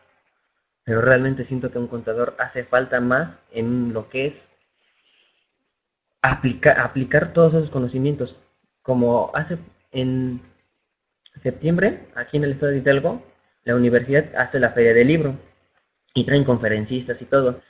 [0.84, 4.50] Pero realmente siento que un contador hace falta más en lo que es
[6.24, 8.36] aplicar, aplicar todos esos conocimientos.
[8.82, 9.60] Como hace
[9.92, 10.42] en
[11.40, 13.24] septiembre, aquí en el estado de Hidalgo,
[13.64, 15.36] la universidad hace la feria del libro
[16.16, 17.62] y traen conferencistas y todo.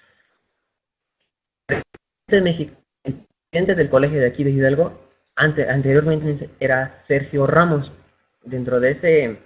[1.68, 1.84] El
[2.28, 5.00] presidente del colegio de aquí de Hidalgo,
[5.36, 7.92] anteriormente era Sergio Ramos.
[8.44, 9.40] Dentro de ese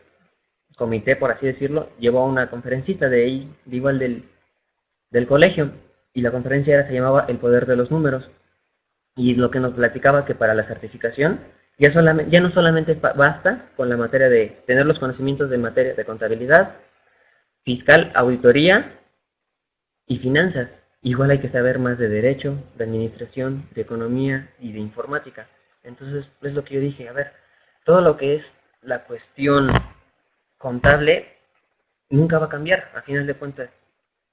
[0.76, 4.24] comité, por así decirlo, llevó a una conferencista de ahí, de igual del,
[5.12, 5.72] del colegio,
[6.14, 8.30] y la conferencia era, se llamaba El Poder de los Números.
[9.18, 11.42] Y lo que nos platicaba que para la certificación
[11.78, 15.94] ya, solamente, ya no solamente basta con la materia de tener los conocimientos de materia
[15.94, 16.76] de contabilidad,
[17.64, 19.00] fiscal, auditoría
[20.06, 20.84] y finanzas.
[21.02, 25.48] Igual hay que saber más de derecho, de administración, de economía y de informática.
[25.84, 27.34] Entonces es lo que yo dije, a ver,
[27.84, 29.70] todo lo que es la cuestión
[30.58, 31.38] contable
[32.10, 33.70] nunca va a cambiar, a final de cuentas.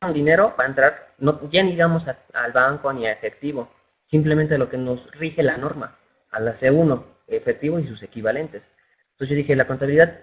[0.00, 3.70] Un dinero va a entrar, no, ya ni digamos al banco ni a efectivo,
[4.06, 5.96] simplemente lo que nos rige la norma,
[6.30, 8.70] a la C1, efectivo y sus equivalentes.
[9.12, 10.20] Entonces yo dije, la contabilidad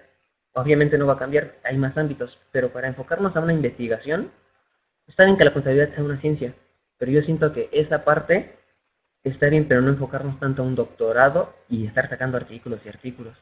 [0.52, 4.30] obviamente no va a cambiar, hay más ámbitos, pero para enfocarnos a una investigación,
[5.06, 6.54] está bien que la contabilidad sea una ciencia,
[6.98, 8.56] pero yo siento que esa parte
[9.24, 13.36] está bien, pero no enfocarnos tanto a un doctorado y estar sacando artículos y artículos.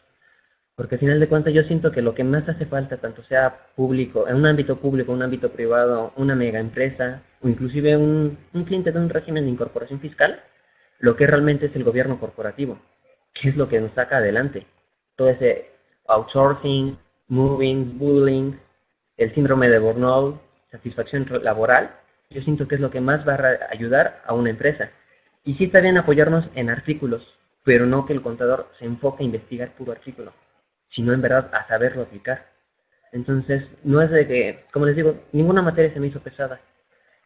[0.80, 3.66] Porque al final de cuentas yo siento que lo que más hace falta, tanto sea
[3.76, 8.64] público, en un ámbito público, un ámbito privado, una mega empresa, o inclusive un, un
[8.64, 10.42] cliente de un régimen de incorporación fiscal,
[10.98, 12.78] lo que realmente es el gobierno corporativo,
[13.34, 14.66] que es lo que nos saca adelante.
[15.16, 15.70] Todo ese
[16.08, 16.96] outsourcing,
[17.28, 18.54] moving, bullying,
[19.18, 20.40] el síndrome de Burnout,
[20.70, 21.90] satisfacción laboral,
[22.30, 24.88] yo siento que es lo que más va a ayudar a una empresa.
[25.44, 29.26] Y sí está bien apoyarnos en artículos, pero no que el contador se enfoque a
[29.26, 30.32] investigar puro artículo
[30.90, 32.50] sino en verdad a saberlo aplicar.
[33.12, 36.60] Entonces, no es de que, como les digo, ninguna materia se me hizo pesada,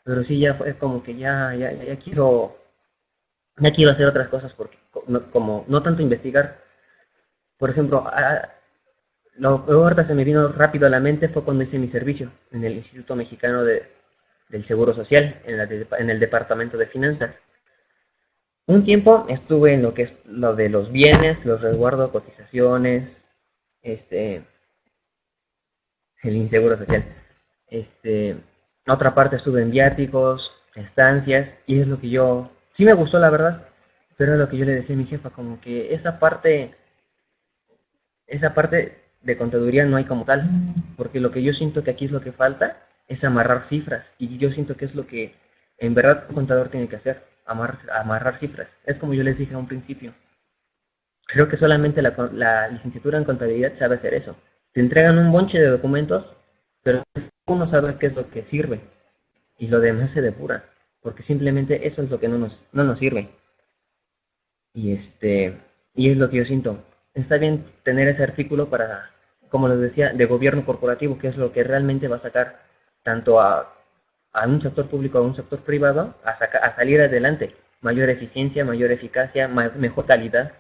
[0.05, 2.59] pero sí ya fue como que ya, ya, ya quiero,
[3.57, 4.77] ya quiero hacer otras cosas porque,
[5.33, 6.62] como no tanto investigar.
[7.57, 8.05] Por ejemplo,
[9.37, 12.31] lo que ahorita se me vino rápido a la mente fue cuando hice mi servicio
[12.53, 13.90] en el Instituto Mexicano de,
[14.50, 15.64] del Seguro Social, en, la
[15.98, 17.40] en el Departamento de Finanzas.
[18.66, 23.24] Un tiempo estuve en lo que es lo de los bienes, los resguardos, cotizaciones,
[23.85, 24.42] este,
[26.23, 27.05] el inseguro social.
[27.68, 28.37] Este,
[28.87, 33.31] otra parte estuve en viáticos, estancias, y es lo que yo, sí me gustó la
[33.31, 33.68] verdad,
[34.16, 36.75] pero es lo que yo le decía a mi jefa, como que esa parte,
[38.27, 40.49] esa parte de contaduría no hay como tal,
[40.97, 44.38] porque lo que yo siento que aquí es lo que falta es amarrar cifras, y
[44.38, 45.35] yo siento que es lo que
[45.79, 48.77] en verdad un contador tiene que hacer, amarrar, amarrar cifras.
[48.87, 50.14] Es como yo les dije a un principio,
[51.35, 54.37] Creo que solamente la, licenciatura en contabilidad sabe hacer eso.
[54.70, 56.33] Te entregan un bonche de documentos,
[56.85, 57.03] pero
[57.49, 58.83] uno sabe qué es lo que sirve
[59.59, 60.66] y lo demás se depura,
[61.03, 63.31] porque simplemente eso es lo que no nos, no nos sirve.
[64.75, 65.59] Y este
[65.97, 66.85] y es lo que yo siento.
[67.14, 69.11] Está bien tener ese artículo para,
[69.49, 72.61] como les decía, de gobierno corporativo, que es lo que realmente va a sacar
[73.03, 73.75] tanto a,
[74.33, 77.57] a un sector público, a un sector privado, a, a salir adelante.
[77.81, 80.53] Mayor eficiencia, mayor eficacia, mejor calidad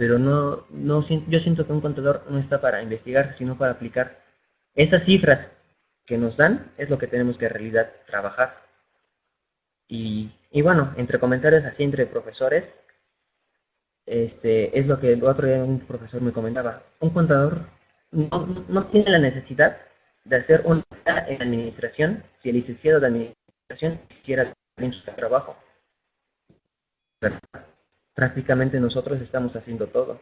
[0.00, 4.22] pero no, no, yo siento que un contador no está para investigar, sino para aplicar.
[4.74, 5.50] Esas cifras
[6.06, 8.62] que nos dan es lo que tenemos que en realidad trabajar.
[9.88, 12.80] Y, y bueno, entre comentarios así entre profesores,
[14.06, 16.82] este, es lo que el otro día un profesor me comentaba.
[17.00, 17.66] Un contador
[18.10, 19.82] no, no tiene la necesidad
[20.24, 25.58] de hacer una en administración si el licenciado de administración hiciera bien su trabajo.
[27.20, 27.69] ¿Verdad?
[28.14, 30.20] Prácticamente nosotros estamos haciendo todo.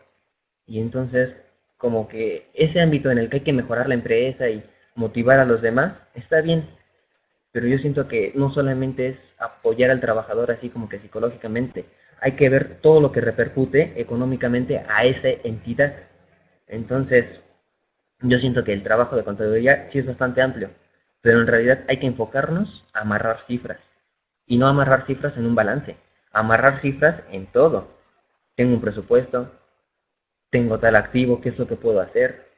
[0.67, 1.37] Y entonces,
[1.77, 4.63] como que ese ámbito en el que hay que mejorar la empresa y
[4.95, 6.69] motivar a los demás, está bien.
[7.53, 11.87] Pero yo siento que no solamente es apoyar al trabajador así como que psicológicamente,
[12.21, 15.95] hay que ver todo lo que repercute económicamente a esa entidad.
[16.67, 17.41] Entonces,
[18.21, 20.71] yo siento que el trabajo de contaduría sí es bastante amplio,
[21.21, 23.93] pero en realidad hay que enfocarnos a amarrar cifras
[24.47, 25.97] y no amarrar cifras en un balance
[26.39, 27.89] amarrar cifras en todo.
[28.55, 29.51] Tengo un presupuesto,
[30.51, 32.49] tengo tal activo, ¿qué es lo que puedo hacer?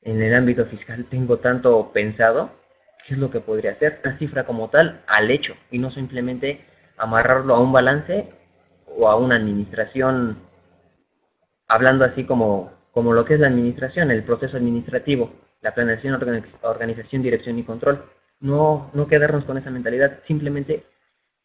[0.00, 2.50] En el ámbito fiscal tengo tanto pensado,
[3.06, 4.00] ¿qué es lo que podría hacer?
[4.02, 6.64] Una cifra como tal al hecho y no simplemente
[6.96, 8.32] amarrarlo a un balance
[8.86, 10.38] o a una administración,
[11.68, 16.14] hablando así como, como lo que es la administración, el proceso administrativo, la planeación,
[16.62, 18.04] organización, dirección y control.
[18.40, 20.84] No, no quedarnos con esa mentalidad, simplemente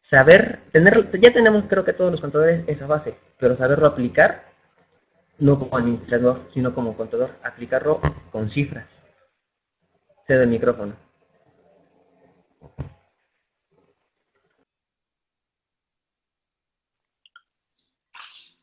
[0.00, 4.52] saber, tener, ya tenemos creo que todos los contadores esa base, pero saberlo aplicar,
[5.38, 8.00] no como administrador, sino como contador, aplicarlo
[8.32, 9.02] con cifras.
[10.22, 10.94] Cedo el micrófono.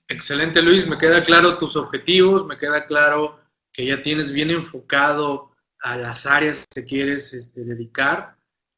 [0.07, 3.39] Excelente Luis, me queda claro tus objetivos, me queda claro
[3.73, 8.34] que ya tienes bien enfocado a las áreas que quieres este, dedicar.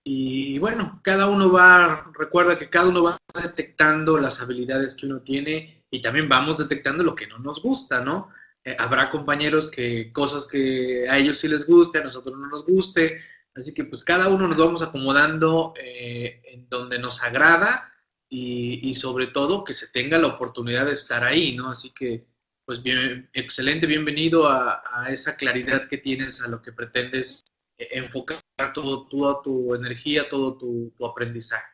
[0.09, 5.19] Y bueno, cada uno va, recuerda que cada uno va detectando las habilidades que uno
[5.19, 8.29] tiene y también vamos detectando lo que no nos gusta, ¿no?
[8.63, 12.65] Eh, habrá compañeros que cosas que a ellos sí les guste, a nosotros no nos
[12.65, 13.19] guste,
[13.53, 17.91] así que pues cada uno nos vamos acomodando eh, en donde nos agrada
[18.29, 21.69] y, sobre todo que se tenga la oportunidad de estar ahí, ¿no?
[21.69, 22.25] Así que
[22.63, 27.43] pues bien, excelente, bienvenido a, esa claridad que tienes, a lo que pretendes
[27.77, 28.41] enfocar
[28.73, 31.67] todo, toda tu energía, todo tu, aprendizaje.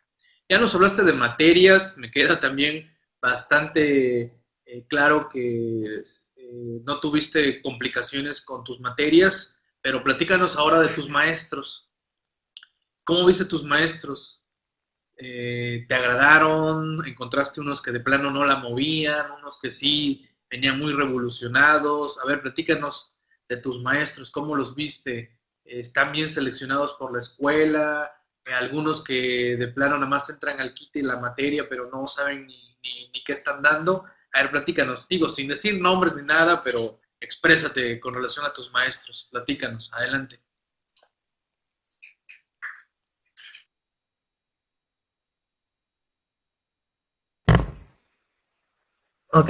[0.49, 4.33] Ya nos hablaste de materias, me queda también bastante
[4.87, 6.01] claro que
[6.43, 11.89] eh, no tuviste complicaciones con tus materias, pero platícanos ahora de tus maestros.
[13.03, 14.45] ¿Cómo viste tus maestros?
[15.17, 17.05] Eh, ¿Te agradaron?
[17.05, 19.31] ¿Encontraste unos que de plano no la movían?
[19.31, 22.19] ¿Unos que sí venían muy revolucionados?
[22.23, 23.13] A ver, platícanos
[23.47, 25.37] de tus maestros, ¿cómo los viste?
[25.65, 28.11] ¿Están bien seleccionados por la escuela?
[28.59, 33.09] algunos que de plano nada más entran al y la materia, pero no saben ni,
[33.13, 34.03] ni qué están dando.
[34.33, 36.79] A ver, platícanos, digo, sin decir nombres ni nada, pero
[37.21, 39.29] exprésate con relación a tus maestros.
[39.31, 40.39] Platícanos, adelante.
[49.35, 49.49] Ok,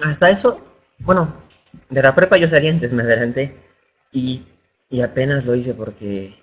[0.00, 0.60] hasta eso,
[0.98, 1.42] bueno,
[1.88, 3.56] de la prepa yo salí antes, me adelanté
[4.12, 4.44] y,
[4.88, 6.34] y apenas lo hice porque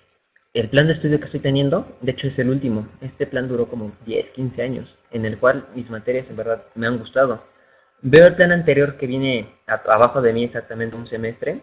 [0.52, 3.66] el plan de estudio que estoy teniendo, de hecho es el último, este plan duró
[3.66, 7.42] como 10, 15 años, en el cual mis materias en verdad me han gustado.
[8.02, 11.62] Veo el plan anterior que viene abajo de mí exactamente un semestre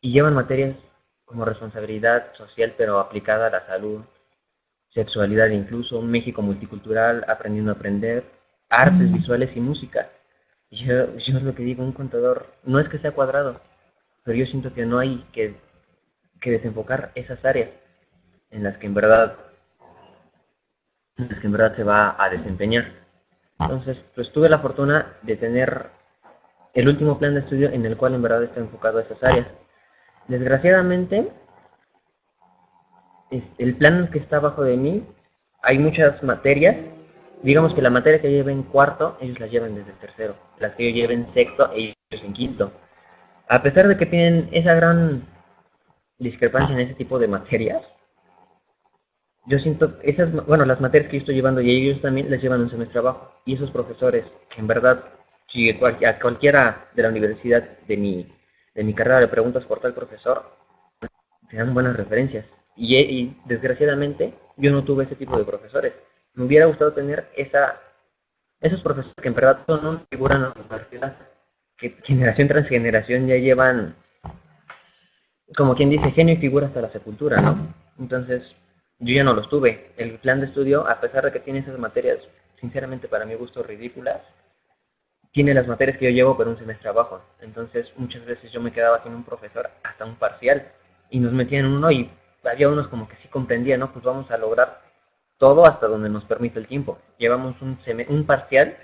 [0.00, 0.90] y llevan materias
[1.24, 4.02] como responsabilidad social pero aplicada a la salud,
[4.88, 8.24] sexualidad incluso, un México multicultural, aprendiendo a aprender,
[8.70, 10.10] artes visuales y música.
[10.70, 13.60] Yo, yo es lo que digo, un contador no es que sea cuadrado,
[14.24, 15.56] pero yo siento que no hay que,
[16.40, 17.76] que desenfocar esas áreas
[18.50, 19.36] en las que en verdad
[21.16, 22.92] en las que en verdad se va a desempeñar.
[23.58, 25.90] Entonces, pues tuve la fortuna de tener
[26.74, 29.52] el último plan de estudio en el cual en verdad está enfocado a esas áreas.
[30.28, 31.32] Desgraciadamente,
[33.30, 35.04] el plan que está abajo de mí,
[35.62, 36.76] hay muchas materias.
[37.42, 40.36] Digamos que la materia que lleve en cuarto, ellos la llevan desde el tercero.
[40.58, 42.72] Las que yo lleve en sexto, ellos en quinto.
[43.48, 45.22] A pesar de que tienen esa gran
[46.18, 47.96] discrepancia en ese tipo de materias,
[49.48, 52.60] yo siento esas, bueno, las materias que yo estoy llevando y ellos también les llevan
[52.60, 53.32] un semestre abajo.
[53.46, 55.04] Y esos profesores, que en verdad,
[55.46, 58.30] si a cualquiera de la universidad de mi,
[58.74, 60.54] de mi carrera le preguntas por tal profesor,
[61.48, 62.54] te dan buenas referencias.
[62.76, 65.94] Y, desgraciadamente, yo no tuve ese tipo de profesores.
[66.34, 67.80] Me hubiera gustado tener esa,
[68.60, 71.16] esos profesores que en verdad son una figura en la universidad,
[71.76, 73.96] que generación tras generación ya llevan,
[75.56, 77.74] como quien dice, genio y figura hasta la sepultura, ¿no?
[77.98, 78.54] Entonces,
[78.98, 79.92] yo ya no los tuve.
[79.96, 83.62] El plan de estudio, a pesar de que tiene esas materias, sinceramente para mi gusto
[83.62, 84.34] ridículas,
[85.30, 87.20] tiene las materias que yo llevo pero un semestre abajo.
[87.40, 90.68] Entonces muchas veces yo me quedaba sin un profesor hasta un parcial
[91.10, 92.10] y nos metían uno y
[92.44, 93.92] había unos como que sí comprendían, ¿no?
[93.92, 94.80] Pues vamos a lograr
[95.38, 96.98] todo hasta donde nos permite el tiempo.
[97.18, 98.76] Llevamos un, un parcial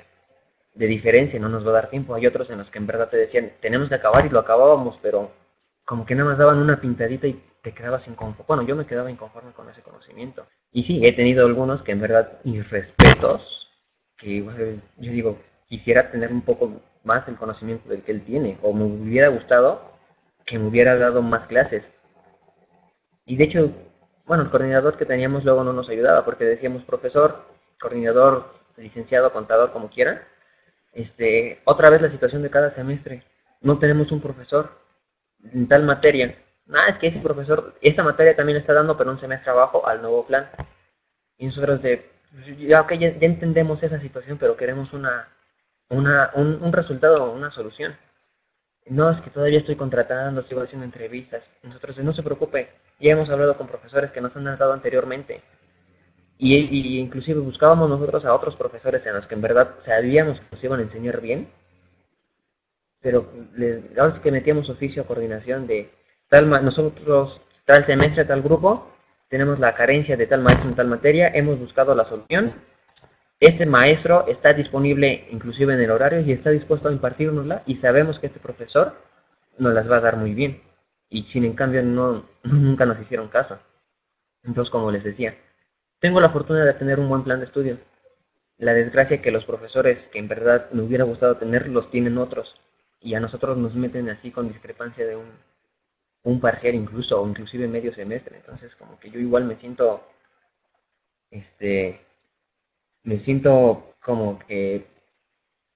[0.74, 2.14] de diferencia, no nos va a dar tiempo.
[2.14, 4.98] Hay otros en los que en verdad te decían, tenemos que acabar y lo acabábamos,
[5.02, 5.30] pero
[5.84, 8.46] como que nada más daban una pintadita y te quedabas inconforme.
[8.46, 10.46] Bueno, yo me quedaba inconforme con ese conocimiento.
[10.72, 13.70] Y sí, he tenido algunos que en verdad mis respetos,
[14.16, 18.72] que yo digo, quisiera tener un poco más el conocimiento del que él tiene, o
[18.72, 19.92] me hubiera gustado
[20.44, 21.90] que me hubiera dado más clases.
[23.24, 23.70] Y de hecho,
[24.26, 27.46] bueno, el coordinador que teníamos luego no nos ayudaba porque decíamos profesor,
[27.80, 30.26] coordinador, licenciado, contador, como quiera.
[30.92, 33.22] Este, otra vez la situación de cada semestre.
[33.60, 34.83] No tenemos un profesor
[35.52, 36.36] en tal materia
[36.66, 40.02] nada, es que ese profesor, esa materia también está dando, pero un semestre abajo al
[40.02, 40.48] nuevo plan.
[41.38, 45.28] Y nosotros de, pues, ya, ya, entendemos esa situación, pero queremos una,
[45.88, 47.96] una, un, un resultado, una solución.
[48.86, 51.50] No, es que todavía estoy contratando, sigo haciendo entrevistas.
[51.62, 52.70] Nosotros, no se preocupe,
[53.00, 55.42] ya hemos hablado con profesores que nos han dado anteriormente.
[56.36, 60.46] Y, y, inclusive buscábamos nosotros a otros profesores en los que en verdad sabíamos que
[60.50, 61.48] nos iban a enseñar bien.
[63.04, 63.30] Pero
[63.98, 65.90] ahora sí que metíamos oficio a coordinación de,
[66.30, 68.90] tal nosotros, tal semestre, tal grupo,
[69.28, 72.54] tenemos la carencia de tal maestro en tal materia, hemos buscado la solución.
[73.38, 78.18] Este maestro está disponible inclusive en el horario y está dispuesto a impartirnosla y sabemos
[78.18, 78.96] que este profesor
[79.58, 80.62] nos las va a dar muy bien.
[81.10, 83.58] Y sin en cambio no, nunca nos hicieron caso.
[84.44, 85.36] Entonces, como les decía,
[85.98, 87.76] tengo la fortuna de tener un buen plan de estudio.
[88.56, 92.63] La desgracia que los profesores que en verdad me hubiera gustado tener los tienen otros
[93.04, 95.30] y a nosotros nos meten así con discrepancia de un,
[96.24, 98.36] un parcial incluso o inclusive medio semestre.
[98.36, 100.02] Entonces como que yo igual me siento,
[101.30, 102.00] este,
[103.02, 104.86] me siento como que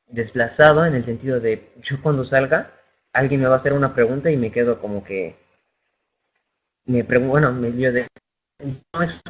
[0.07, 2.73] desplazado en el sentido de yo cuando salga
[3.13, 5.37] alguien me va a hacer una pregunta y me quedo como que
[6.87, 8.07] me bueno, me dio de
[8.95, 9.21] no es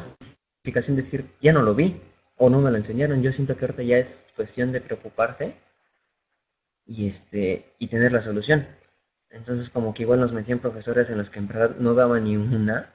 [0.61, 2.01] justificación decir ya no lo vi
[2.37, 3.21] o no me lo enseñaron.
[3.21, 5.55] Yo siento que ahorita ya es cuestión de preocuparse
[6.89, 8.67] y este y tener la solución.
[9.29, 12.35] Entonces como que igual nos metían profesores en los que en verdad no daban ni
[12.35, 12.93] una,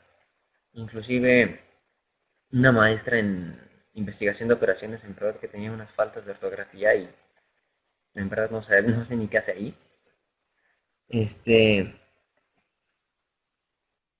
[0.72, 1.61] inclusive
[2.53, 3.59] una maestra en
[3.95, 7.09] investigación de operaciones en verdad que tenía unas faltas de ortografía y
[8.14, 9.74] en verdad no sé, no sé ni qué hace ahí.
[11.09, 11.95] Este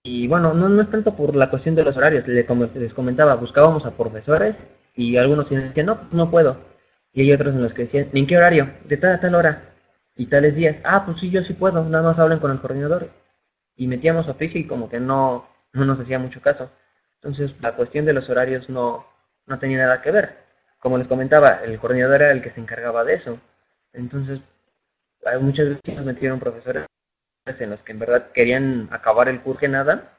[0.05, 3.87] y bueno, no, no es tanto por la cuestión de los horarios, les comentaba, buscábamos
[3.87, 6.74] a profesores y algunos decían, no, no puedo.
[7.15, 8.75] Y hay otros en los que decían, ¿en qué horario?
[8.85, 9.73] De tal a tal hora
[10.17, 13.11] y tales días, ah, pues sí, yo sí puedo, nada más hablen con el coordinador.
[13.77, 16.71] Y metíamos oficio y como que no, no nos hacía mucho caso.
[17.17, 19.07] Entonces la cuestión de los horarios no,
[19.47, 20.45] no tenía nada que ver.
[20.81, 23.39] Como les comentaba, el coordinador era el que se encargaba de eso.
[23.93, 24.41] Entonces,
[25.41, 26.87] muchas veces nos metieron profesores
[27.47, 30.19] en los que en verdad querían acabar el curso nada.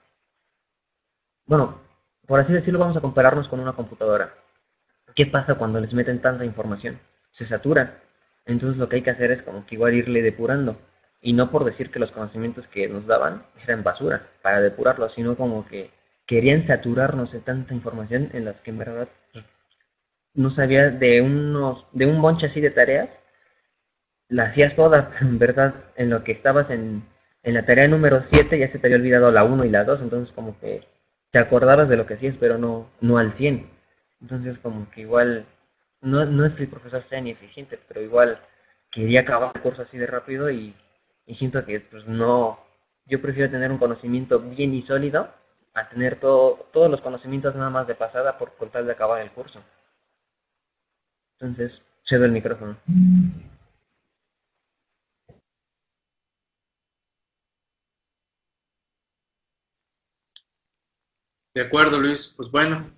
[1.46, 1.80] Bueno,
[2.26, 4.34] por así decirlo, vamos a compararnos con una computadora.
[5.16, 6.99] ¿Qué pasa cuando les meten tanta información?
[7.32, 7.93] Se saturan
[8.45, 10.78] entonces lo que hay que hacer es como que igual irle depurando.
[11.22, 15.36] Y no por decir que los conocimientos que nos daban eran basura para depurarlos, sino
[15.36, 15.89] como que
[16.28, 19.09] querían saturarnos de tanta información en las que en verdad
[20.34, 23.24] no sabía de unos de un bonche así de tareas
[24.28, 27.03] la hacías toda pero en verdad en lo que estabas en,
[27.43, 30.01] en la tarea número 7 ya se te había olvidado la 1 y la 2
[30.01, 30.88] entonces como que
[31.32, 33.70] te acordabas de lo que hacías pero no no al 100
[34.26, 35.45] entonces como que igual
[36.01, 38.39] no, no es que el profesor sea ni eficiente, pero igual
[38.89, 40.76] quería acabar el curso así de rápido y,
[41.34, 42.59] siento que pues no,
[43.05, 45.30] yo prefiero tener un conocimiento bien y sólido
[45.76, 49.21] a tener todo, todos los conocimientos nada más de pasada por, por tal de acabar
[49.21, 49.61] el curso.
[51.39, 52.78] Entonces, cedo el micrófono.
[61.53, 62.34] De acuerdo, Luis.
[62.36, 62.91] Pues bueno,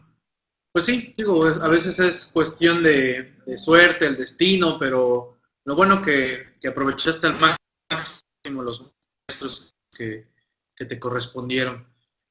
[0.78, 6.54] pues sí, digo, a veces es cuestión de, suerte, el destino, pero lo bueno que,
[6.62, 8.86] que aprovechaste al máximo los
[9.28, 10.28] maestros que,
[10.76, 11.88] te correspondieron.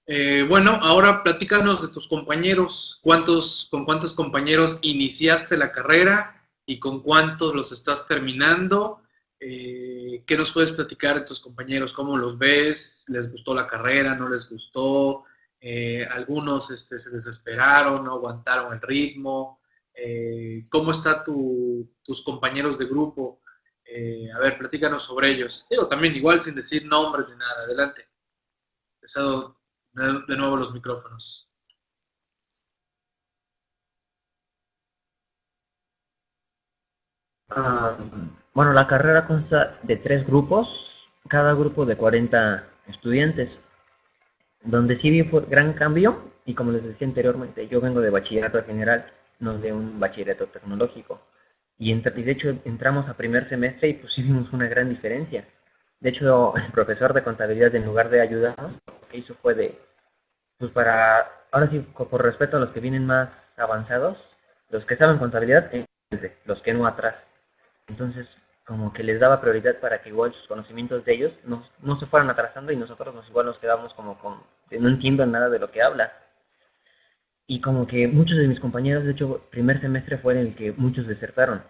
[0.07, 6.79] Eh, bueno, ahora platícanos de tus compañeros, cuántos, con cuántos compañeros iniciaste la carrera y
[6.79, 9.03] con cuántos los estás terminando.
[9.41, 11.93] Eh, ¿Qué nos puedes platicar de tus compañeros?
[11.93, 13.07] ¿Cómo los ves?
[13.09, 14.15] ¿Les gustó la carrera?
[14.15, 15.25] ¿No les gustó?
[15.61, 19.61] Eh, algunos este, se desesperaron, no aguantaron el ritmo.
[19.95, 23.41] Eh, ¿Cómo están tu, tus compañeros de grupo?
[23.85, 25.67] Eh, a ver, platícanos sobre ellos.
[25.71, 27.61] Digo, también igual sin decir nombres ni nada.
[27.65, 28.09] Adelante.
[28.97, 29.59] Empezado
[29.93, 31.49] de nuevo los micrófonos.
[37.49, 37.97] Ah,
[38.55, 43.59] bueno, la carrera consta de tres grupos, cada grupo de 40 estudiantes.
[44.67, 48.63] Donde sí vi un gran cambio, y como les decía anteriormente, yo vengo de bachillerato
[48.65, 49.07] general,
[49.39, 51.21] no de un bachillerato tecnológico.
[51.79, 55.47] Y, de hecho entramos a primer semestre y pues vimos una gran diferencia.
[56.01, 59.79] De hecho, el profesor de contabilidad, en lugar de ayudarnos, lo que hizo fue de,
[60.59, 64.19] pues para, ahora sí, por respeto a los que vienen más avanzados,
[64.71, 65.71] los que saben contabilidad,
[66.45, 67.29] los que no atrás.
[67.87, 68.37] Entonces,
[68.67, 72.07] como que les daba prioridad para que igual sus conocimientos de ellos no, no se
[72.07, 74.43] fueran atrasando y nosotros nos igual nos quedamos como con,
[74.73, 76.13] no entiendo nada de lo que habla.
[77.47, 80.73] Y como que muchos de mis compañeros, de hecho, primer semestre fue en el que
[80.73, 81.63] muchos desertaron.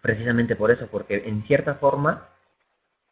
[0.00, 2.26] Precisamente por eso, porque en cierta forma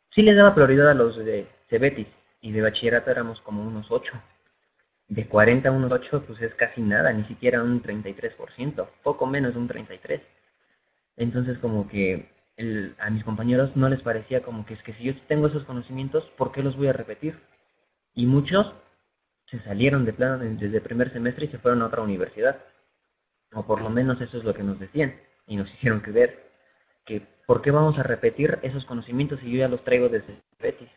[0.09, 4.15] sí les daba prioridad a los de Cebetis y de bachillerato éramos como unos 8.
[5.09, 9.55] De 40 a unos 8 pues es casi nada, ni siquiera un 33%, poco menos
[9.55, 10.23] un 33%.
[11.17, 12.33] Entonces como que
[12.99, 16.25] a mis compañeros no les parecía como que es que si yo tengo esos conocimientos,
[16.37, 17.41] ¿por qué los voy a repetir?
[18.15, 18.75] Y muchos
[19.47, 22.63] se salieron de plano desde el primer semestre y se fueron a otra universidad.
[23.55, 25.15] O por lo menos eso es lo que nos decían
[25.47, 26.51] y nos hicieron creer
[27.05, 30.91] que ¿por qué vamos a repetir esos conocimientos si yo ya los traigo desde Betis?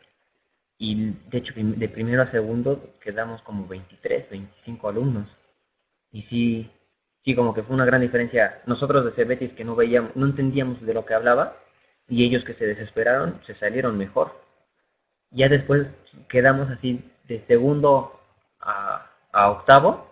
[0.78, 5.30] y de hecho de primero a segundo quedamos como 23, 25 alumnos.
[6.12, 6.72] Y sí,
[7.26, 8.62] sí, como que fue una gran diferencia.
[8.68, 11.58] Nosotros de Cebetis que no veíamos, no entendíamos de lo que hablaba,
[12.08, 14.40] y ellos que se desesperaron, se salieron mejor.
[15.32, 15.94] Ya después
[16.30, 18.20] quedamos así de segundo
[18.60, 20.08] a, a octavo.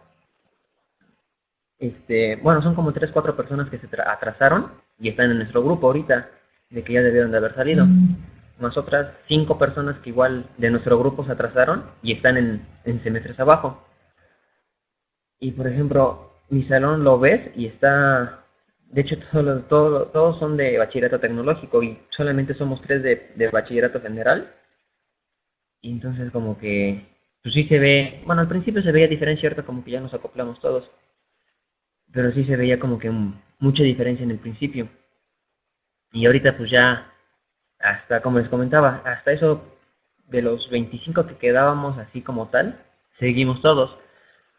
[1.78, 5.88] Este, bueno, son como tres, cuatro personas que se atrasaron y están en nuestro grupo
[5.88, 6.30] ahorita,
[6.70, 7.86] de que ya debieron de haber salido.
[7.86, 8.18] Mm.
[8.59, 12.99] Más otras cinco personas que igual de nuestro grupo se atrasaron y están en, en
[12.99, 13.86] semestres abajo.
[15.39, 18.43] Y por ejemplo, mi salón lo ves y está
[18.93, 19.17] de hecho,
[19.69, 24.53] todos, todos, son de bachillerato tecnológico y solamente somos tres de, bachillerato general.
[25.81, 27.05] Y entonces como que,
[27.41, 29.65] pues sí se ve, bueno, al principio se veía diferencia, ¿cierto?
[29.65, 30.89] Como que ya nos acoplamos todos.
[32.11, 33.11] Pero sí se veía como que
[33.59, 34.87] mucha diferencia en el principio.
[36.11, 37.11] Y ahorita pues ya,
[37.79, 39.63] hasta como les comentaba, hasta eso
[40.27, 42.79] de los 25 que quedábamos así como tal,
[43.13, 43.97] seguimos todos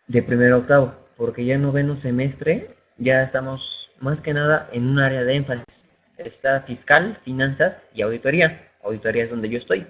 [0.08, 4.86] de primero a octavo, porque ya en noveno semestre ya estamos más que nada en
[4.86, 5.82] un área de énfasis.
[6.18, 8.68] Está fiscal, finanzas y auditoría.
[8.82, 9.86] Auditoría es donde yo estoy.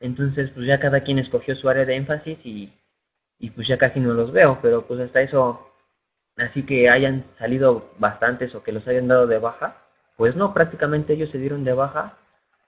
[0.00, 2.74] Entonces, pues ya cada quien escogió su área de énfasis y,
[3.38, 5.72] y pues ya casi no los veo, pero pues hasta eso,
[6.36, 9.78] así que hayan salido bastantes o que los hayan dado de baja,
[10.18, 12.18] pues no, prácticamente ellos se dieron de baja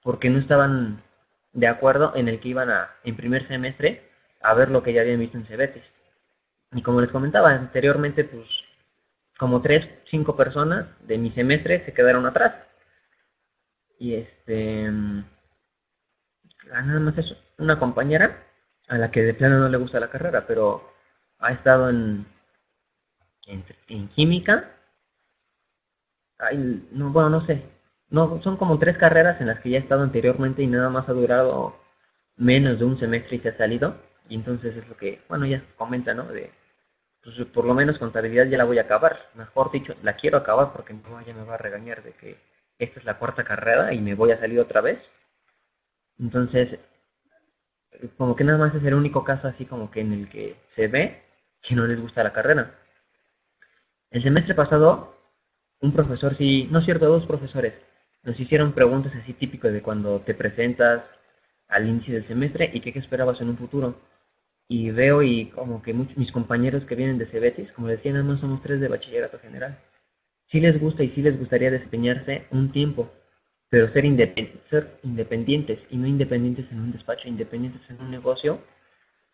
[0.03, 1.03] porque no estaban
[1.53, 4.09] de acuerdo en el que iban a, en primer semestre,
[4.41, 5.85] a ver lo que ya habían visto en Cebetes.
[6.73, 8.49] Y como les comentaba anteriormente, pues
[9.39, 12.59] como tres, cinco personas de mi semestre se quedaron atrás.
[13.99, 14.87] Y este,
[16.73, 18.47] ah, nada más eso, una compañera
[18.89, 20.93] a la que de plano no le gusta la carrera, pero
[21.39, 22.27] ha estado en,
[23.47, 24.71] en, química.
[26.93, 27.63] no, bueno, no sé.
[28.11, 31.09] No, son como tres carreras en las que ya he estado anteriormente y nada más
[31.09, 31.77] ha durado
[32.37, 33.97] menos de un semestre y se ha salido.
[34.29, 36.25] Y entonces es lo que, bueno, ya comenta, ¿no?
[36.27, 36.51] De,
[37.23, 39.31] pues por lo menos contabilidad ya la voy a acabar.
[39.35, 42.37] Mejor dicho, la quiero acabar porque mi mamá ya me va a regañar de que
[42.79, 45.11] esta es la cuarta carrera y me voy a salir otra vez.
[46.19, 46.79] Entonces,
[48.17, 50.89] como que nada más es el único caso así como que en el que se
[50.89, 51.23] ve
[51.63, 52.75] que no les gusta la carrera.
[54.11, 55.17] El semestre pasado,
[55.81, 57.81] un profesor, sí, no es cierto, dos profesores,
[58.25, 61.19] nos hicieron preguntas así típicas de cuando te presentas
[61.69, 63.97] al inicio del semestre y qué esperabas en un futuro
[64.73, 68.25] y veo y como que muchos, mis compañeros que vienen de Cebetis, como decía, nada
[68.25, 69.79] más somos tres de bachillerato general.
[70.47, 73.13] Sí les gusta y sí les gustaría desempeñarse un tiempo,
[73.69, 74.05] pero ser,
[74.65, 78.63] ser independientes y no independientes en un despacho, independientes en un negocio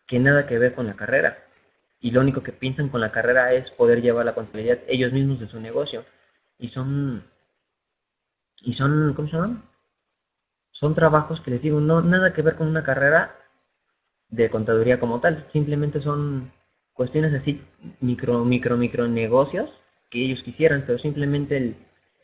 [0.07, 1.37] que nada que ver con la carrera.
[2.01, 5.39] Y lo único que piensan con la carrera es poder llevar la contabilidad ellos mismos
[5.39, 6.03] de su negocio.
[6.57, 7.23] Y son,
[8.61, 9.63] y son, ¿cómo se llaman?
[10.71, 13.38] Son trabajos que les digo, no, nada que ver con una carrera
[14.29, 16.51] de contaduría como tal, simplemente son
[16.93, 17.61] cuestiones así,
[18.01, 19.69] micro, micro, micro negocios
[20.09, 21.75] que ellos quisieran, pero simplemente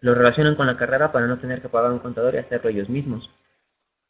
[0.01, 2.89] lo relacionan con la carrera para no tener que pagar un contador y hacerlo ellos
[2.89, 3.29] mismos.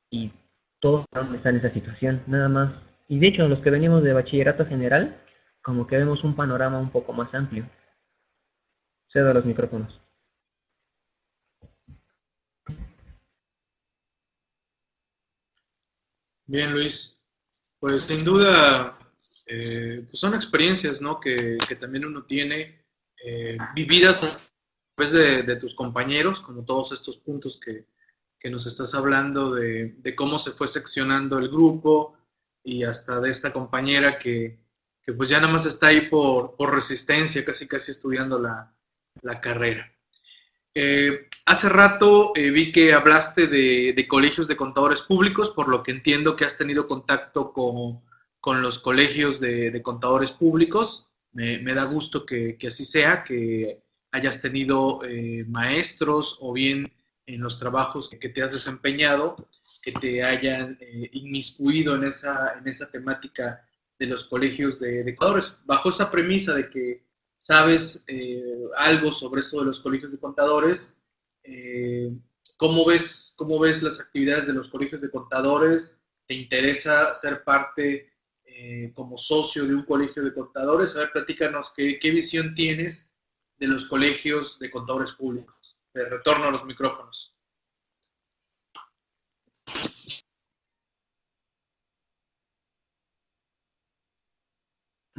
[0.09, 0.31] Y
[0.79, 2.87] todos están en esa situación, nada más.
[3.07, 5.17] Y de hecho, los que venimos de bachillerato general,
[5.61, 7.69] como que vemos un panorama un poco más amplio.
[9.07, 10.01] Cedo los micrófonos.
[16.47, 17.14] Bien, Luis.
[17.87, 18.97] Pues sin duda,
[19.45, 21.19] eh, pues son experiencias ¿no?
[21.19, 22.83] que, también uno tiene
[23.23, 24.39] eh, vividas a
[24.95, 25.13] través
[25.45, 27.85] de, tus compañeros, como todos estos puntos que,
[28.49, 32.17] nos estás hablando de, cómo se fue seccionando el grupo
[32.63, 34.65] y hasta de esta compañera que,
[35.15, 38.73] pues ya nada más está ahí por, resistencia, casi casi estudiando la,
[39.43, 39.94] carrera.
[40.77, 46.35] Eh, hace rato vi que hablaste de, colegios de contadores públicos, por lo que entiendo
[46.35, 51.09] que has tenido contacto con, los colegios de, contadores públicos.
[51.31, 56.91] Me, da gusto que, así sea, que hayas tenido eh, maestros o bien
[57.25, 59.35] en los trabajos que, te has desempeñado,
[59.81, 63.65] que te hayan eh, inmiscuido en esa, en esa temática
[63.97, 65.59] de los colegios de, contadores.
[65.65, 67.04] Bajo esa premisa de que
[67.37, 68.43] sabes eh,
[68.77, 70.99] algo sobre esto de los colegios de contadores,
[71.43, 72.11] eh,
[72.57, 76.03] ¿cómo, ves, ¿Cómo ves las actividades de los colegios de contadores?
[76.27, 78.11] ¿Te interesa ser parte
[78.45, 80.95] eh, como socio de un colegio de contadores?
[80.95, 83.15] A ver, platícanos qué, qué visión tienes
[83.57, 85.77] de los colegios de contadores públicos.
[85.93, 87.35] De retorno a los micrófonos.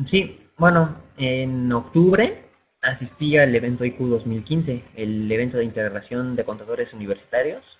[0.04, 2.44] Sí, bueno, en octubre
[2.82, 7.78] asistí al evento IQ 2015, el evento de integración de contadores universitarios.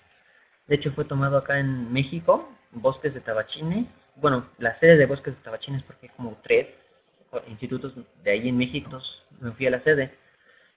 [0.67, 5.37] De hecho, fue tomado acá en México, Bosques de Tabachines, bueno, la sede de Bosques
[5.37, 7.05] de Tabachines porque hay como tres
[7.47, 8.99] institutos de ahí en México,
[9.39, 10.11] me fui a la sede.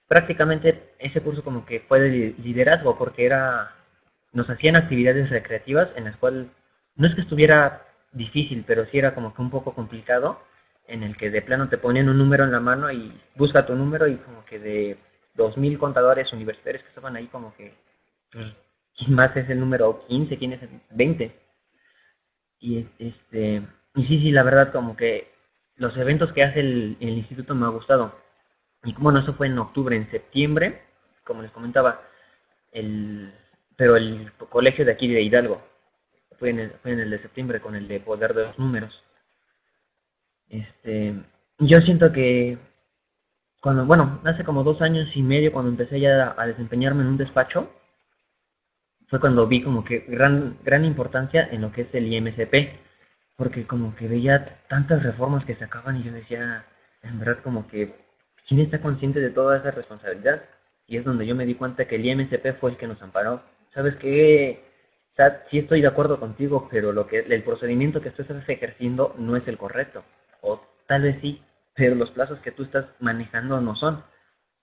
[0.07, 3.75] Prácticamente ese curso como que fue de liderazgo porque era,
[4.31, 6.47] nos hacían actividades recreativas en las cuales
[6.95, 10.41] no es que estuviera difícil, pero sí era como que un poco complicado,
[10.91, 13.75] en el que de plano te ponían un número en la mano y busca tu
[13.75, 14.97] número y como que de
[15.37, 17.73] 2.000 contadores universitarios que estaban ahí como que,
[18.31, 18.53] pues,
[18.97, 20.37] ¿quién más es el número 15?
[20.37, 21.31] ¿Quién es el 20?
[22.59, 23.63] Y este,
[23.95, 25.31] y sí, sí, la verdad como que
[25.77, 28.13] los eventos que hace el, instituto me ha gustado.
[28.83, 30.81] Y bueno, eso fue en octubre, en septiembre,
[31.23, 32.01] como les comentaba,
[32.71, 33.33] el,
[33.77, 35.61] pero el colegio de aquí de Hidalgo,
[36.37, 39.03] fue en, el, fue en el de septiembre con el de poder de los números.
[40.51, 41.15] Este,
[41.59, 42.57] yo siento que
[43.61, 47.17] cuando, bueno, hace como dos años y medio cuando empecé ya a desempeñarme en un
[47.17, 47.71] despacho,
[49.07, 52.79] fue cuando vi como que gran, gran importancia en lo que es el IMCP,
[53.37, 56.65] porque como que veía tantas reformas que se acaban y yo decía,
[57.01, 57.95] en verdad como que,
[58.47, 60.43] ¿quién está consciente de toda esa responsabilidad?
[60.85, 63.41] Y es donde yo me di cuenta que el IMCP fue el que nos amparó.
[63.73, 64.65] ¿Sabes qué?
[65.45, 69.35] sí estoy de acuerdo contigo, pero lo que el procedimiento que tú estás ejerciendo no
[69.35, 70.03] es el correcto.
[70.41, 71.41] O tal vez sí,
[71.73, 74.03] pero los plazos que tú estás manejando no son.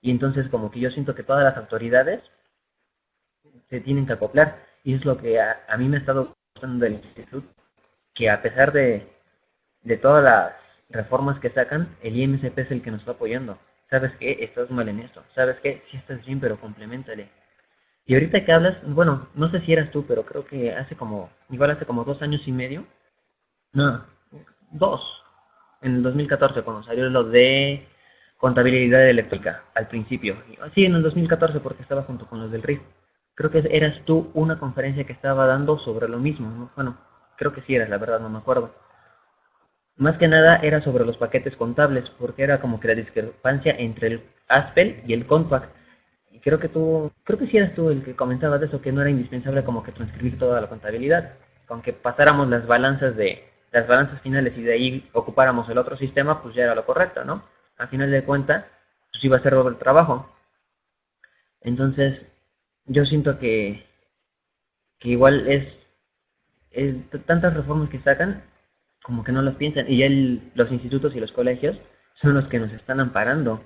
[0.01, 2.31] Y entonces como que yo siento que todas las autoridades
[3.69, 4.67] se tienen que acoplar.
[4.85, 7.47] Y es lo que a, mí me ha estado gustando del instituto,
[8.15, 9.09] que a pesar de,
[9.83, 13.59] de todas las reformas que sacan, el IMCP es el que nos está apoyando.
[13.91, 14.39] ¿Sabes qué?
[14.41, 15.25] Estás mal en esto.
[15.35, 15.81] ¿Sabes qué?
[15.83, 17.31] Sí estás bien, pero complementale.
[18.09, 21.31] Y ahorita que hablas, bueno, no sé si eras tú, pero creo que hace como,
[21.51, 22.87] igual hace como dos años y medio,
[23.73, 24.03] no,
[24.71, 25.23] dos,
[25.83, 27.87] en el 2014, cuando salió lo de
[28.37, 30.37] contabilidad eléctrica, al principio.
[30.69, 32.81] Sí, en el 2014, porque estaba junto con los del RIF.
[33.35, 36.71] Creo que eras tú una conferencia que estaba dando sobre lo mismo.
[36.75, 36.99] Bueno,
[37.37, 38.75] creo que sí eras, la verdad, no me acuerdo.
[39.97, 44.07] Más que nada era sobre los paquetes contables, porque era como que la discrepancia entre
[44.09, 45.79] el ASPEL y el Compact
[46.41, 49.01] creo que tú, creo que sí eras tú el que comentaba de eso, que no
[49.01, 51.35] era indispensable como que transcribir toda la contabilidad,
[51.67, 55.97] con que pasáramos las balanzas de las balanzas finales y de ahí ocupáramos el otro
[55.97, 57.45] sistema, pues ya era lo correcto, ¿no?
[57.77, 58.65] Al final de cuentas,
[59.13, 60.29] pues iba a ser doble trabajo.
[61.61, 62.31] Entonces,
[62.87, 63.87] yo siento que,
[64.99, 65.79] que igual es,
[67.27, 68.45] tantas reformas que sacan,
[69.03, 70.09] como que no las piensan, y ya
[70.55, 71.79] los institutos y los colegios
[72.15, 73.63] son los que nos están amparando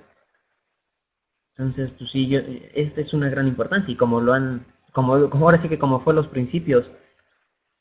[1.55, 2.39] entonces, pues sí, yo,
[2.73, 5.99] esta es una gran importancia y como lo han, como, como ahora sí que como
[5.99, 6.89] fue los principios,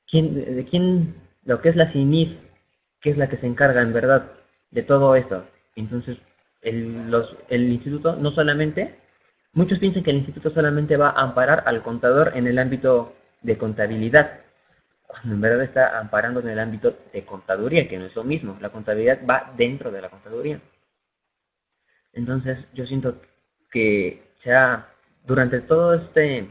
[0.07, 1.15] ¿quién, de quién,
[1.45, 2.39] lo que es la CINIF,
[3.01, 4.33] que es la que se encarga en verdad
[4.71, 5.45] de todo esto?
[5.77, 6.19] Entonces,
[6.61, 7.13] el,
[7.51, 8.99] instituto no solamente,
[9.53, 13.59] muchos piensan que el instituto solamente va a amparar al contador en el ámbito de
[13.59, 14.41] contabilidad,
[15.07, 18.57] cuando en verdad está amparando en el ámbito de contaduría, que no es lo mismo,
[18.61, 20.61] la contabilidad va dentro de la contaduría.
[22.13, 23.21] Entonces, yo siento
[23.71, 24.89] que sea
[25.25, 26.51] durante todo este,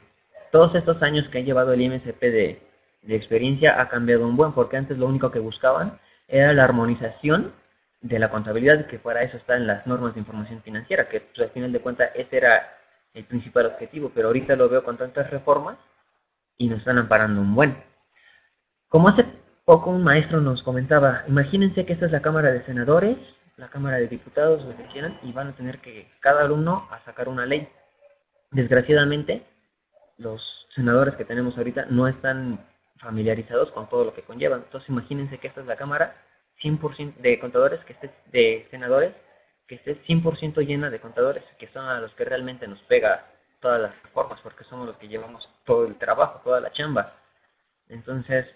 [0.51, 2.70] todos estos años que ha llevado el IMSP de,
[3.07, 7.53] experiencia ha cambiado un buen, porque antes lo único que buscaban era la armonización
[8.01, 11.39] de la contabilidad, que para eso está en las normas de información financiera, que pues,
[11.39, 12.77] al final de cuentas ese era
[13.13, 15.77] el principal objetivo, pero ahorita lo veo con tantas reformas
[16.57, 17.83] y nos están amparando un buen.
[18.87, 19.25] Como hace
[19.65, 23.97] poco un maestro nos comentaba, imagínense que esta es la Cámara de Senadores la Cámara
[23.97, 27.45] de Diputados, lo que quieran, y van a tener que cada alumno a sacar una
[27.45, 27.69] ley.
[28.49, 29.45] Desgraciadamente,
[30.17, 32.59] los senadores que tenemos ahorita no están
[33.01, 34.61] familiarizados con todo lo que conllevan.
[34.61, 36.15] Entonces, imagínense que esta es la Cámara
[36.61, 39.13] 100% de contadores, que esté de senadores,
[39.67, 43.25] que esté 100% llena de contadores, que son a los que realmente nos pega
[43.59, 47.13] todas las reformas, porque somos los que llevamos todo el trabajo, toda la chamba.
[47.89, 48.55] Entonces,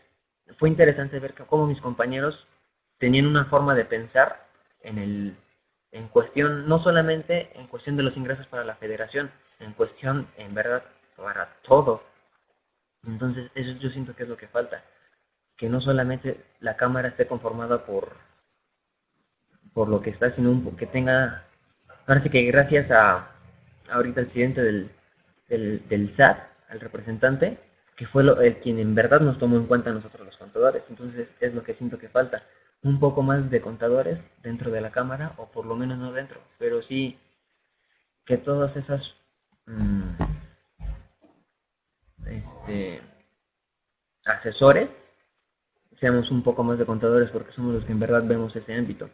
[0.58, 2.48] fue interesante ver cómo mis compañeros
[2.98, 4.46] tenían una forma de pensar
[4.82, 5.38] en, el,
[5.92, 10.54] en cuestión, no solamente en cuestión de los ingresos para la federación, en cuestión, en
[10.54, 10.84] verdad,
[11.16, 12.04] para todo.
[13.08, 14.84] Entonces, eso yo siento que es lo que falta.
[15.58, 18.14] Que no solamente la Cámara esté conformada por,
[19.74, 21.46] por lo que está, sino que tenga,
[22.06, 23.32] parece que gracias a
[23.90, 24.92] ahorita el presidente del,
[25.48, 26.40] del, del SAT,
[26.70, 27.58] al representante,
[27.96, 30.84] que fue lo, el quien en verdad nos tomó en cuenta nosotros los contadores.
[30.90, 32.44] Entonces, es lo que siento que falta
[32.84, 36.40] un poco más de contadores dentro de la cámara, o por lo menos no dentro,
[36.60, 37.18] pero sí
[38.26, 39.16] que todas esas
[39.66, 40.35] mm,
[42.28, 43.02] este,
[44.26, 45.14] asesores
[45.92, 49.10] seamos un poco más de contadores porque somos los que en verdad vemos ese ámbito.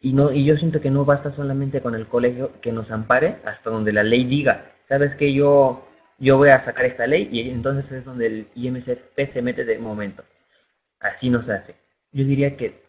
[0.00, 3.38] Y, no, y yo siento que no basta solamente con el colegio que nos ampare
[3.44, 5.86] hasta donde la ley diga, sabes que yo,
[6.18, 9.78] yo voy a sacar esta ley y entonces es donde el IMCP se mete de
[9.78, 10.24] momento
[11.00, 11.74] así no se hace.
[12.12, 12.82] Yo diría que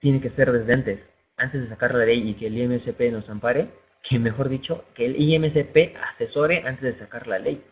[0.00, 3.28] tiene que ser desde antes, antes de sacar la ley y que el IMSP nos
[3.28, 3.68] ampare,
[4.02, 7.62] que mejor dicho, que el IMSP asesore antes de sacar la ley.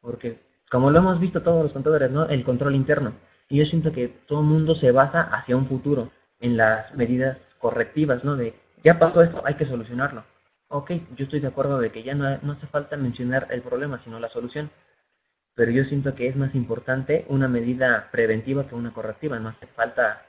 [0.00, 0.38] Porque,
[0.72, 2.24] como lo hemos visto todos los contadores, ¿no?
[2.24, 3.12] El control interno.
[3.50, 6.10] Y yo siento que todo el mundo se basa hacia un futuro,
[6.40, 8.36] en las medidas correctivas, ¿no?
[8.36, 10.24] De, ya pasó esto, hay que solucionarlo.
[10.68, 13.98] Ok, yo estoy de acuerdo de que ya no, no hace falta mencionar el problema,
[14.02, 14.70] sino la solución.
[15.54, 19.38] Pero yo siento que es más importante una medida preventiva que una correctiva.
[19.38, 20.22] No hace falta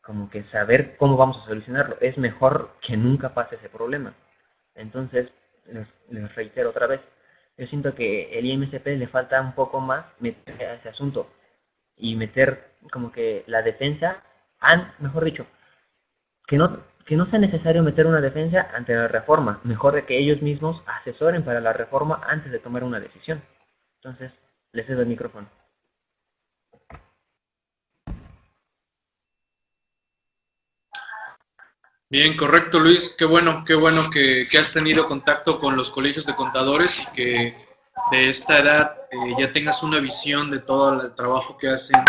[0.00, 1.96] como que saber cómo vamos a solucionarlo.
[2.00, 4.14] Es mejor que nunca pase ese problema.
[4.76, 5.32] Entonces,
[5.66, 7.00] les, reitero otra vez,
[7.56, 11.30] yo siento que el IMCP le falta un poco más meter a ese asunto
[11.96, 14.22] y meter como que la defensa,
[14.98, 15.46] mejor dicho,
[16.46, 20.18] que no, que no sea necesario meter una defensa ante la reforma, mejor de que
[20.18, 23.42] ellos mismos asesoren para la reforma antes de tomar una decisión.
[23.96, 24.38] Entonces,
[24.72, 25.48] les cedo el micrófono.
[32.12, 36.34] Bien, correcto Luis, qué bueno, qué bueno que, has tenido contacto con los colegios de
[36.34, 37.54] contadores y que
[38.10, 42.02] de esta edad eh, ya tengas una visión de todo el trabajo que hacen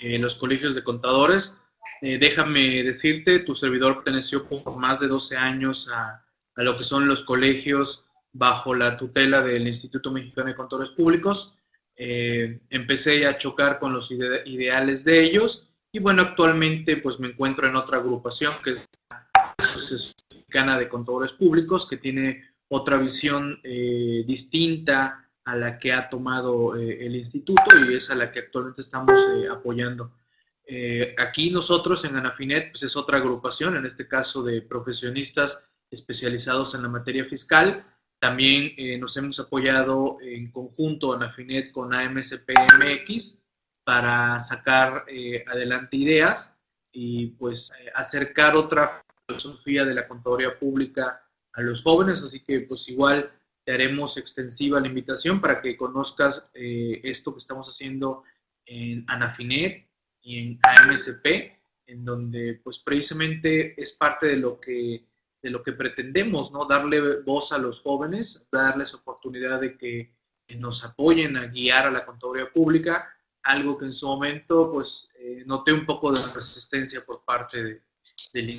[0.00, 1.60] eh, los colegios de contadores.
[2.00, 6.24] Eh, déjame decirte, tu servidor perteneció por más de 12 años a,
[6.56, 11.58] a, lo que son los colegios bajo la tutela del Instituto Mexicano de Contadores Públicos.
[11.94, 17.76] empecé a chocar con los ideales de ellos y bueno, actualmente pues me encuentro en
[17.76, 18.88] otra agrupación que es
[20.32, 26.74] Mexicana de Contadores Públicos, que tiene otra visión eh, distinta a la que ha tomado
[26.74, 30.14] eh, el instituto y es a la que actualmente estamos eh, apoyando.
[31.18, 36.82] aquí nosotros en Anafinet pues es otra agrupación, en este caso de profesionistas especializados en
[36.82, 37.84] la materia fiscal.
[38.18, 43.44] También nos hemos apoyado en conjunto Anafinet con AMSPMX
[43.84, 45.04] para sacar
[45.46, 46.62] adelante ideas
[46.92, 52.88] y pues acercar otra filosofía de la contaduría pública a los jóvenes, así que pues
[52.88, 53.30] igual
[53.64, 58.24] te haremos extensiva la invitación para que conozcas eh, esto que estamos haciendo
[58.66, 59.88] en Anafinet
[60.22, 61.26] y en AMSP,
[61.86, 65.06] en donde pues precisamente es parte de lo que
[65.42, 66.66] de lo que pretendemos, ¿no?
[66.66, 70.14] Darle voz a los jóvenes, darles oportunidad de que
[70.56, 73.12] nos apoyen a guiar a la contaduría pública,
[73.42, 77.82] algo que en su momento pues eh, noté un poco de resistencia por parte de,
[78.32, 78.50] del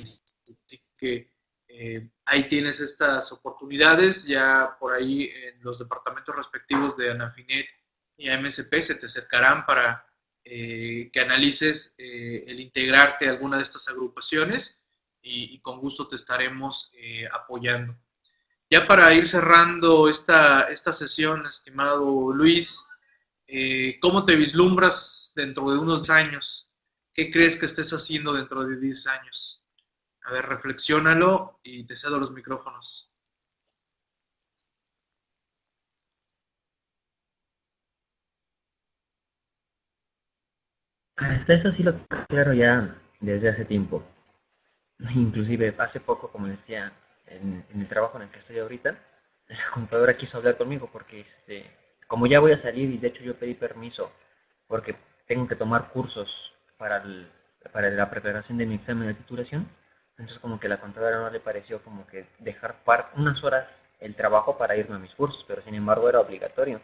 [0.52, 1.34] Así que
[1.68, 7.66] eh, ahí tienes estas oportunidades, ya por ahí en los departamentos respectivos de Anafinet
[8.16, 10.06] y AMSP se te acercarán para
[10.44, 14.82] eh, que analices eh, el integrarte a alguna de estas agrupaciones
[15.20, 16.92] y, con gusto te estaremos
[17.32, 17.96] apoyando.
[18.68, 22.86] Ya para ir cerrando esta, esta sesión, estimado Luis,
[24.02, 26.70] ¿cómo te vislumbras dentro de unos años?
[27.14, 29.63] ¿Qué crees que estés haciendo dentro de 10 años?
[30.24, 33.10] A ver, reflexiónalo y te cedo los micrófonos.
[41.16, 41.94] Hasta eso sí lo
[42.28, 44.02] claro ya desde hace tiempo.
[45.14, 46.92] Inclusive hace poco, como decía,
[47.26, 48.98] en, el trabajo en el que estoy ahorita,
[49.48, 51.70] la computadora quiso hablar conmigo porque este,
[52.06, 54.12] como ya voy a salir y de hecho yo pedí permiso
[54.66, 54.96] porque
[55.26, 57.04] tengo que tomar cursos para,
[57.72, 59.68] para la preparación de mi examen de titulación,
[60.16, 64.14] entonces como que la contadora no le pareció como que dejar par unas horas el
[64.14, 66.80] trabajo para irme a mis cursos, pero sin embargo era obligatorio.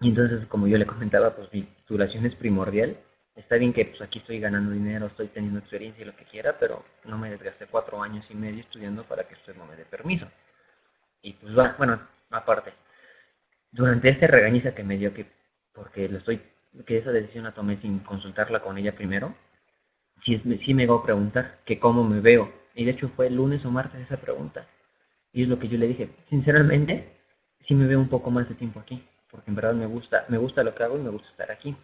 [0.00, 2.98] Y entonces como yo le comentaba, pues mi titulación es primordial.
[3.34, 6.58] Está bien que pues aquí estoy ganando dinero, estoy teniendo experiencia y lo que quiera,
[6.58, 9.84] pero no me desgasté cuatro años y medio estudiando para que usted no me dé
[9.84, 10.28] permiso.
[11.22, 12.72] Y pues bueno, aparte,
[13.70, 15.26] durante este regañiza que me dio que
[15.72, 16.42] porque lo estoy
[16.86, 19.34] que esa decisión la tomé sin consultarla con ella primero,
[20.20, 22.52] sí, sí me hago preguntar que cómo me veo.
[22.74, 24.66] Y de hecho fue lunes o martes esa pregunta.
[25.32, 26.10] Y es lo que yo le dije.
[26.28, 27.16] Sinceramente,
[27.58, 29.04] sí me veo un poco más de tiempo aquí.
[29.30, 31.76] Porque en verdad me gusta, me gusta lo que hago y me gusta estar aquí.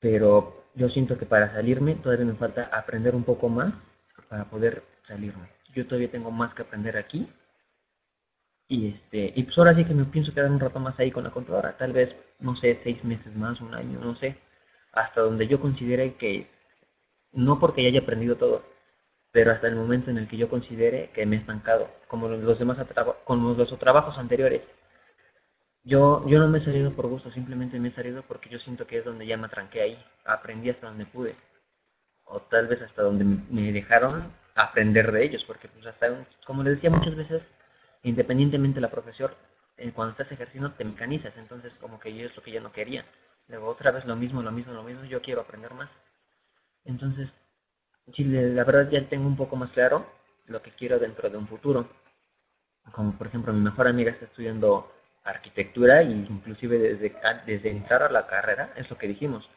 [0.00, 4.82] Pero yo siento que para salirme todavía me falta aprender un poco más para poder
[5.04, 5.48] salirme.
[5.74, 7.28] Yo todavía tengo más que aprender aquí.
[8.68, 11.24] Y este, y pues ahora sí que me pienso quedar un rato más ahí con
[11.24, 11.76] la contadora.
[11.76, 14.36] Tal vez, no sé, seis meses más, un año, no sé.
[14.92, 16.48] Hasta donde yo considere que
[17.34, 18.62] no porque ya haya aprendido todo,
[19.32, 22.58] pero hasta el momento en el que yo considere que me he estancado, como los
[22.58, 22.78] demás
[23.24, 24.66] como los trabajos anteriores.
[25.82, 28.86] Yo, yo no me he salido por gusto, simplemente me he salido porque yo siento
[28.86, 31.36] que es donde ya me tranqué ahí, aprendí hasta donde pude,
[32.24, 36.76] o tal vez hasta donde me dejaron aprender de ellos, porque pues hasta, como les
[36.76, 37.42] decía muchas veces,
[38.02, 39.32] independientemente de la profesión,
[39.94, 43.04] cuando estás ejerciendo te mecanizas, entonces como que yo es lo que ya no quería.
[43.48, 45.90] luego otra vez lo mismo, lo mismo, lo mismo, yo quiero aprender más.
[46.84, 47.34] Entonces,
[48.12, 50.06] sí, la verdad ya tengo un poco más claro
[50.46, 51.88] lo que quiero dentro de un futuro.
[52.92, 54.92] Como por ejemplo, mi mejor amiga está estudiando
[55.24, 57.16] arquitectura y inclusive desde,
[57.46, 59.48] desde entrar a la carrera, es lo que dijimos,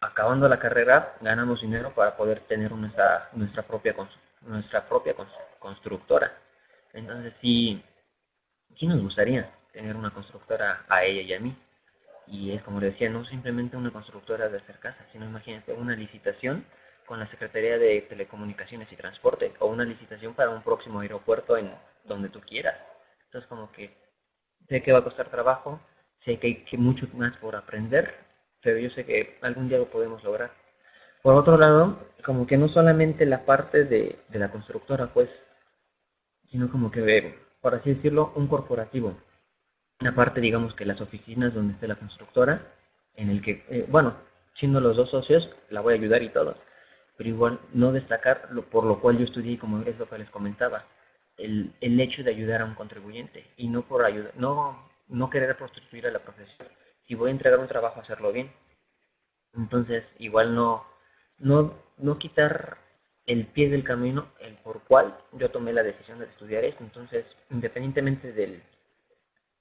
[0.00, 3.94] acabando la carrera ganamos dinero para poder tener nuestra, nuestra propia,
[4.42, 5.14] nuestra propia
[5.58, 6.32] constructora.
[6.92, 7.82] Entonces sí,
[8.74, 11.56] sí nos gustaría tener una constructora a ella y a mí.
[12.30, 15.96] Y es como le decía, no simplemente una constructora de hacer casas, sino imagínate una
[15.96, 16.64] licitación
[17.06, 21.72] con la Secretaría de Telecomunicaciones y Transporte o una licitación para un próximo aeropuerto en
[22.04, 22.84] donde tú quieras.
[23.24, 23.96] Entonces como que
[24.68, 25.80] sé que va a costar trabajo,
[26.18, 28.14] sé que hay mucho más por aprender,
[28.62, 30.52] pero yo sé que algún día lo podemos lograr.
[31.22, 35.44] Por otro lado, como que no solamente la parte de, de la constructora, pues,
[36.44, 39.16] sino como que, por así decirlo, un corporativo.
[40.00, 42.62] Una parte, digamos que las oficinas donde esté la constructora,
[43.14, 44.16] en el que, eh, bueno,
[44.54, 46.56] siendo los dos socios, la voy a ayudar y todo,
[47.16, 50.84] pero igual no destacar, por lo cual yo estudié, como es lo que les comentaba,
[51.36, 55.56] el, el hecho de ayudar a un contribuyente y no por ayudar, no, no querer
[55.56, 56.68] prostituir a la profesión.
[57.02, 58.52] Si voy a entregar un trabajo, hacerlo bien.
[59.54, 60.84] Entonces, igual no,
[61.38, 62.78] no, no quitar
[63.26, 66.84] el pie del camino, el por cual yo tomé la decisión de estudiar esto.
[66.84, 68.62] Entonces, independientemente del,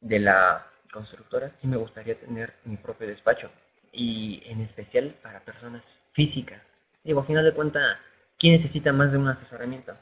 [0.02, 3.50] de la constructora, sí me gustaría tener mi propio despacho.
[3.91, 6.74] Y en especial para personas físicas.
[7.04, 7.98] Digo, a final de cuentas,
[8.38, 9.95] ¿quién necesita más de un asesoramiento?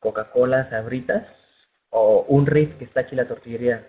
[0.00, 3.88] Coca-Cola, Sabritas o un RIF que está aquí la tortillería,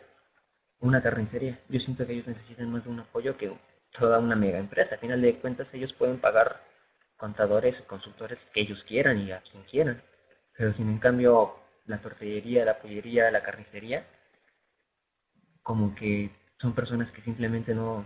[0.79, 1.59] una carnicería.
[1.69, 3.51] Yo siento que ellos necesitan más de un apoyo que
[3.97, 4.95] toda una mega empresa.
[4.95, 6.61] A final de cuentas, ellos pueden pagar
[7.17, 10.01] contadores o consultores que ellos quieran y a quien quieran.
[10.57, 14.05] Pero sin en cambio la tortillería, la pollería, la carnicería,
[15.63, 18.05] como que son personas que simplemente no,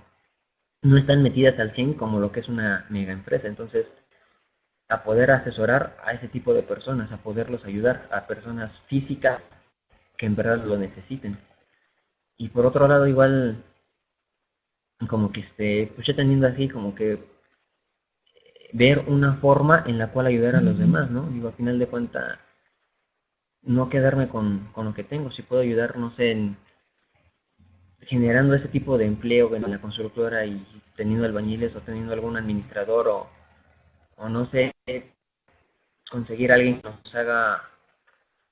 [0.81, 3.47] no están metidas al 100 como lo que es una mega empresa.
[3.47, 3.87] Entonces,
[4.89, 9.43] a poder asesorar a ese tipo de personas, a poderlos ayudar a personas físicas
[10.17, 11.37] que en verdad lo necesiten.
[12.37, 13.63] Y por otro lado, igual,
[15.07, 17.23] como que esté, pues ya teniendo así como que
[18.73, 21.23] ver una forma en la cual ayudar a los demás, ¿no?
[21.29, 22.39] Digo, al final de cuentas,
[23.63, 26.57] no quedarme con, con, lo que tengo, si puedo ayudar, no sé, en
[28.07, 33.07] generando ese tipo de empleo en la constructora y teniendo albañiles o teniendo algún administrador
[33.09, 33.29] o,
[34.15, 34.73] o no sé,
[36.09, 37.63] conseguir alguien que nos haga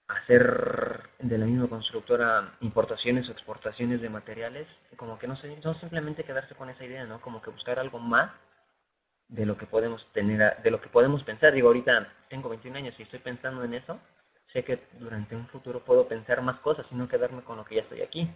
[0.08, 5.74] hacer de la misma constructora importaciones o exportaciones de materiales, como que no sé, no
[5.74, 7.22] simplemente quedarse con esa idea, ¿no?
[7.22, 8.40] Como que buscar algo más
[9.28, 11.54] de lo que podemos tener, de lo que podemos pensar.
[11.54, 14.00] Digo, ahorita tengo 21 años y estoy pensando en eso.
[14.46, 17.76] Sé que durante un futuro puedo pensar más cosas y no quedarme con lo que
[17.76, 18.30] ya estoy aquí.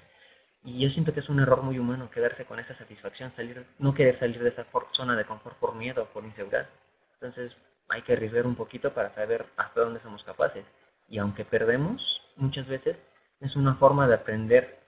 [0.64, 3.94] Y yo siento que es un error muy humano quedarse con esa satisfacción, salir, no
[3.94, 6.68] querer salir de esa zona de confort por miedo o por inseguridad.
[7.14, 7.56] Entonces
[7.88, 10.66] hay que arriesgar un poquito para saber hasta dónde somos capaces.
[11.08, 12.98] Y aunque perdemos muchas veces,
[13.40, 14.80] es una forma de aprender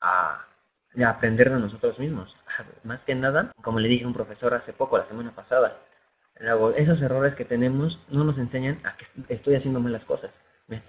[0.00, 0.46] a,
[0.94, 2.34] de aprender de nosotros mismos.
[2.84, 5.76] Más que nada, como le dije a un profesor hace poco, la semana pasada,
[6.76, 10.32] esos errores que tenemos no nos enseñan a que estoy haciendo malas cosas.
[10.66, 10.82] Me,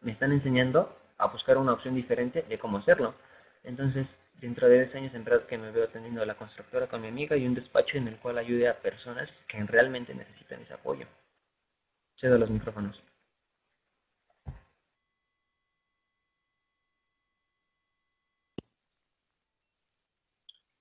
[0.00, 3.14] me están enseñando a buscar una opción diferente de cómo hacerlo.
[3.62, 7.08] Entonces, dentro de 10 años, en verdad que me veo teniendo la constructora con mi
[7.08, 11.06] amiga y un despacho en el cual ayude a personas que realmente necesitan ese apoyo.
[12.16, 13.02] Cedo los micrófonos.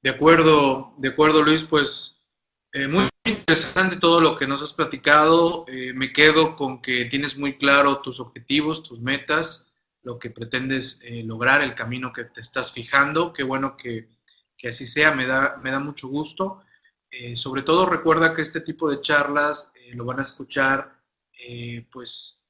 [0.02, 2.18] De acuerdo, de acuerdo Luis, pues
[2.72, 5.66] eh, muy interesante todo lo que nos has platicado.
[5.68, 9.69] Eh, me quedo con que tienes muy claro tus objetivos, tus metas,
[10.04, 13.34] lo que pretendes eh, lograr, el camino que te estás fijando.
[13.34, 14.10] Qué bueno que,
[14.58, 16.64] que así sea, me da, me da mucho gusto.
[17.36, 21.00] sobre todo recuerda que este tipo de charlas lo van a escuchar
[21.92, 22.44] pues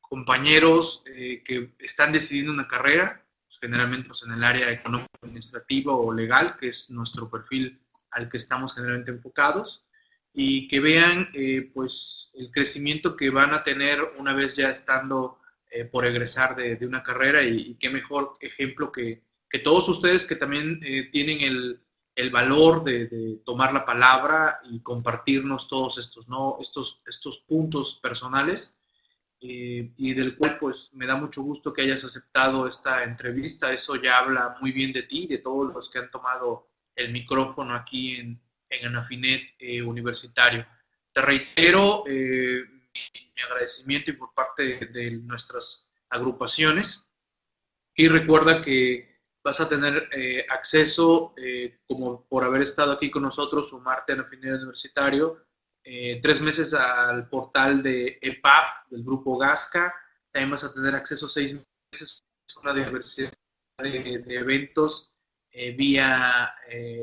[0.00, 3.22] compañeros que están decidiendo una carrera,
[3.62, 7.80] generalmente pues, en el área económico, administrativo o legal, que es nuestro perfil
[8.10, 9.86] al que estamos generalmente enfocados,
[10.34, 15.38] y que vean eh, pues el crecimiento que van a tener una vez ya estando
[15.72, 20.26] eh, por egresar de, de una carrera y, qué mejor ejemplo que, que, todos ustedes
[20.26, 21.80] que también eh, tienen el,
[22.14, 26.58] el valor de, de, tomar la palabra y compartirnos todos estos, ¿no?
[26.60, 28.78] estos, estos puntos personales
[29.44, 33.72] eh, y del cual pues me da mucho gusto que hayas aceptado esta entrevista.
[33.72, 37.74] Eso ya habla muy bien de ti, de todos los que han tomado el micrófono
[37.74, 40.64] aquí en, en Anafinet eh, Universitario.
[41.12, 42.62] Te reitero eh,
[42.94, 47.08] mi agradecimiento y por parte de, nuestras agrupaciones.
[47.94, 53.22] Y recuerda que vas a tener eh, acceso, eh, como por haber estado aquí con
[53.22, 55.44] nosotros, sumarte a la afinidad universitario,
[55.84, 59.92] eh, tres meses al portal de EPAF, del grupo Gasca,
[60.30, 61.54] también vas a tener acceso seis
[61.92, 62.22] meses
[62.56, 63.32] a una diversidad
[63.78, 65.10] de, eventos
[65.52, 66.54] vía,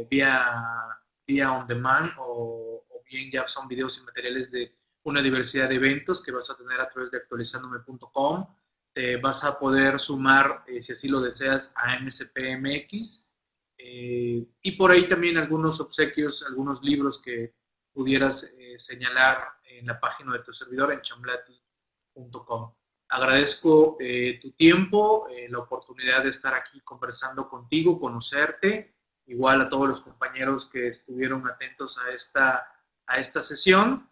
[0.09, 4.73] vía, vía on demand o, o, bien ya son videos y materiales de
[5.03, 8.47] una diversidad de eventos que vas a tener a través de actualizandome.com
[8.93, 13.35] te vas a poder sumar, eh, si así lo deseas, a MSPMX.
[13.77, 17.55] Eh, y por ahí también algunos obsequios, algunos libros que
[17.93, 22.73] pudieras eh, señalar en la página de tu servidor en chamblati.com.
[23.11, 23.97] Agradezco
[24.39, 28.93] tu tiempo, la oportunidad de estar aquí conversando contigo, conocerte,
[29.25, 32.71] igual a todos los compañeros que estuvieron atentos a esta,
[33.07, 34.07] a esta sesión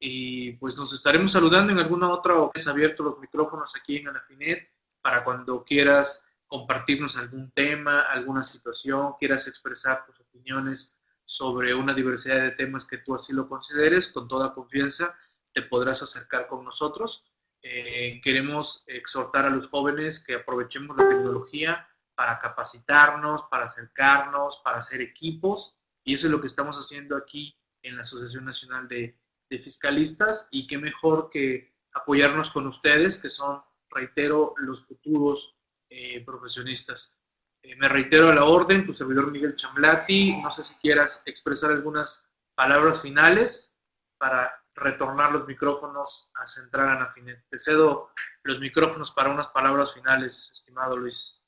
[0.00, 4.70] y pues nos estaremos saludando en alguna otra vez abierto los micrófonos aquí en Anafinet
[5.02, 12.40] para cuando quieras compartirnos algún tema, alguna situación, quieras expresar tus opiniones sobre una diversidad
[12.40, 15.16] de temas que tú así lo consideres, con toda confianza
[15.52, 17.24] te podrás acercar con nosotros.
[17.62, 24.78] Eh, queremos exhortar a los jóvenes que aprovechemos la tecnología para capacitarnos, para acercarnos, para
[24.78, 29.18] hacer equipos, y eso es lo que estamos haciendo aquí en la Asociación Nacional de
[29.50, 35.56] de fiscalistas y qué mejor que apoyarnos con ustedes, que son, reitero, los futuros
[35.90, 37.18] eh, profesionistas.
[37.62, 41.72] Eh, me reitero a la orden, tu servidor Miguel Chamblati, no sé si quieras expresar
[41.72, 43.76] algunas palabras finales
[44.18, 47.44] para retornar los micrófonos a Central Anafinet.
[47.50, 48.10] Te cedo
[48.44, 51.44] los micrófonos para unas palabras finales, estimado Luis.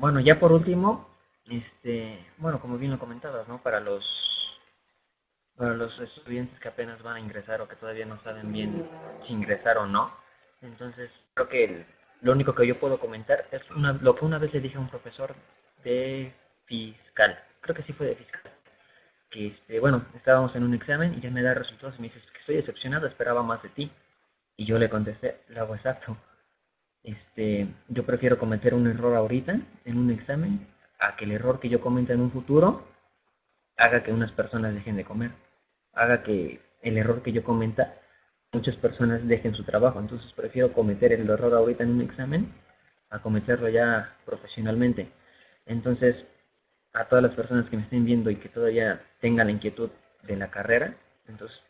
[0.00, 1.06] Bueno, ya por último,
[1.44, 3.62] este, bueno, como bien lo comentabas, ¿no?
[3.62, 4.58] Para los
[5.56, 8.88] para los estudiantes que apenas van a ingresar o que todavía no saben bien
[9.22, 10.10] si ingresar o no.
[10.62, 11.86] Entonces, creo que
[12.22, 14.88] lo único que yo puedo comentar es lo que una vez le dije a un
[14.88, 15.34] profesor
[15.84, 16.32] de
[16.64, 18.40] fiscal, creo que sí fue de fiscal,
[19.28, 22.26] que este, bueno, estábamos en un examen y ya me da resultados y me dice
[22.32, 23.92] que estoy decepcionado, esperaba más de ti.
[24.56, 26.16] Y yo le contesté, lo hago exacto.
[27.02, 30.66] Este, yo prefiero cometer un error ahorita en un examen
[30.98, 32.86] a que el error que yo cometa en un futuro
[33.76, 35.30] haga que unas personas dejen de comer,
[35.94, 37.94] haga que el error que yo cometa
[38.52, 39.98] muchas personas dejen su trabajo.
[40.00, 42.52] Entonces prefiero cometer el error ahorita en un examen
[43.08, 45.10] a cometerlo ya profesionalmente.
[45.66, 46.26] Entonces,
[46.92, 49.90] a todas las personas que me estén viendo y que todavía tengan la inquietud
[50.22, 50.94] de la carrera,
[51.28, 51.62] entonces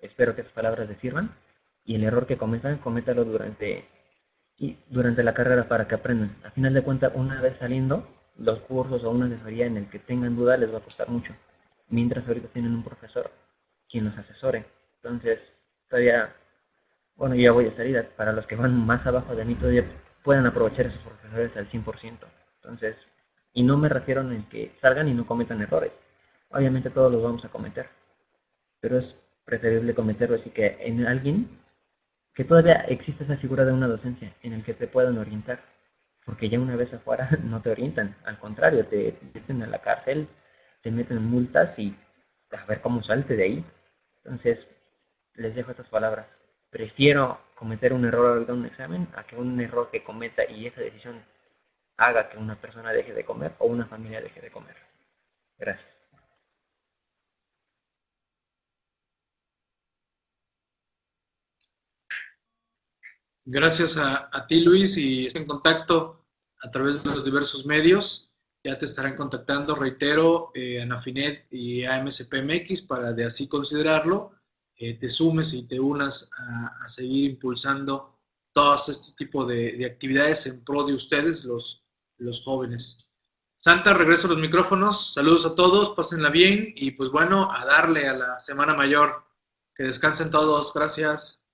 [0.00, 1.34] espero que estas palabras les sirvan
[1.84, 3.86] y el error que cometan, cométalo durante
[4.58, 6.36] y durante la carrera para que aprendan.
[6.44, 8.06] A final de cuentas, una vez saliendo,
[8.38, 11.34] los cursos o una asesoría en el que tengan duda les va a costar mucho.
[11.88, 13.30] Mientras ahorita tienen un profesor
[13.88, 14.66] quien los asesore.
[14.96, 15.54] Entonces,
[15.88, 16.34] todavía,
[17.16, 18.08] bueno, ya voy a salir.
[18.16, 19.84] Para los que van más abajo de mí, todavía
[20.22, 22.18] pueden aprovechar esos profesores al 100%.
[22.56, 22.96] Entonces,
[23.52, 25.92] y no me refiero en que salgan y no cometan errores.
[26.50, 27.88] Obviamente todos los vamos a cometer.
[28.80, 31.48] Pero es preferible cometerlo así que en alguien
[32.36, 35.60] que todavía existe esa figura de una docencia en el que te puedan orientar,
[36.24, 40.28] porque ya una vez afuera no te orientan, al contrario, te meten a la cárcel,
[40.82, 41.96] te meten multas y
[42.52, 43.64] a ver cómo salte de ahí.
[44.18, 44.68] Entonces,
[45.34, 46.26] les dejo estas palabras.
[46.70, 50.82] Prefiero cometer un error en un examen a que un error que cometa y esa
[50.82, 51.24] decisión
[51.96, 54.76] haga que una persona deje de comer o una familia deje de comer.
[55.58, 55.95] Gracias.
[63.48, 66.26] Gracias a, ti, Luis, y está en contacto
[66.62, 68.28] a través de los diversos medios.
[68.64, 74.32] Ya te estarán contactando, reitero, eh, Anafinet y AMSPMX para de así considerarlo,
[74.74, 78.18] eh, te sumes y te unas a, seguir impulsando
[78.52, 81.84] todos este tipo de, actividades en pro de ustedes, los,
[82.18, 83.06] los jóvenes.
[83.54, 85.14] Santa, regreso a los micrófonos.
[85.14, 89.24] Saludos a todos, pásenla bien y pues bueno, a darle a la Semana Mayor.
[89.72, 90.74] Que descansen todos.
[90.74, 91.45] Gracias.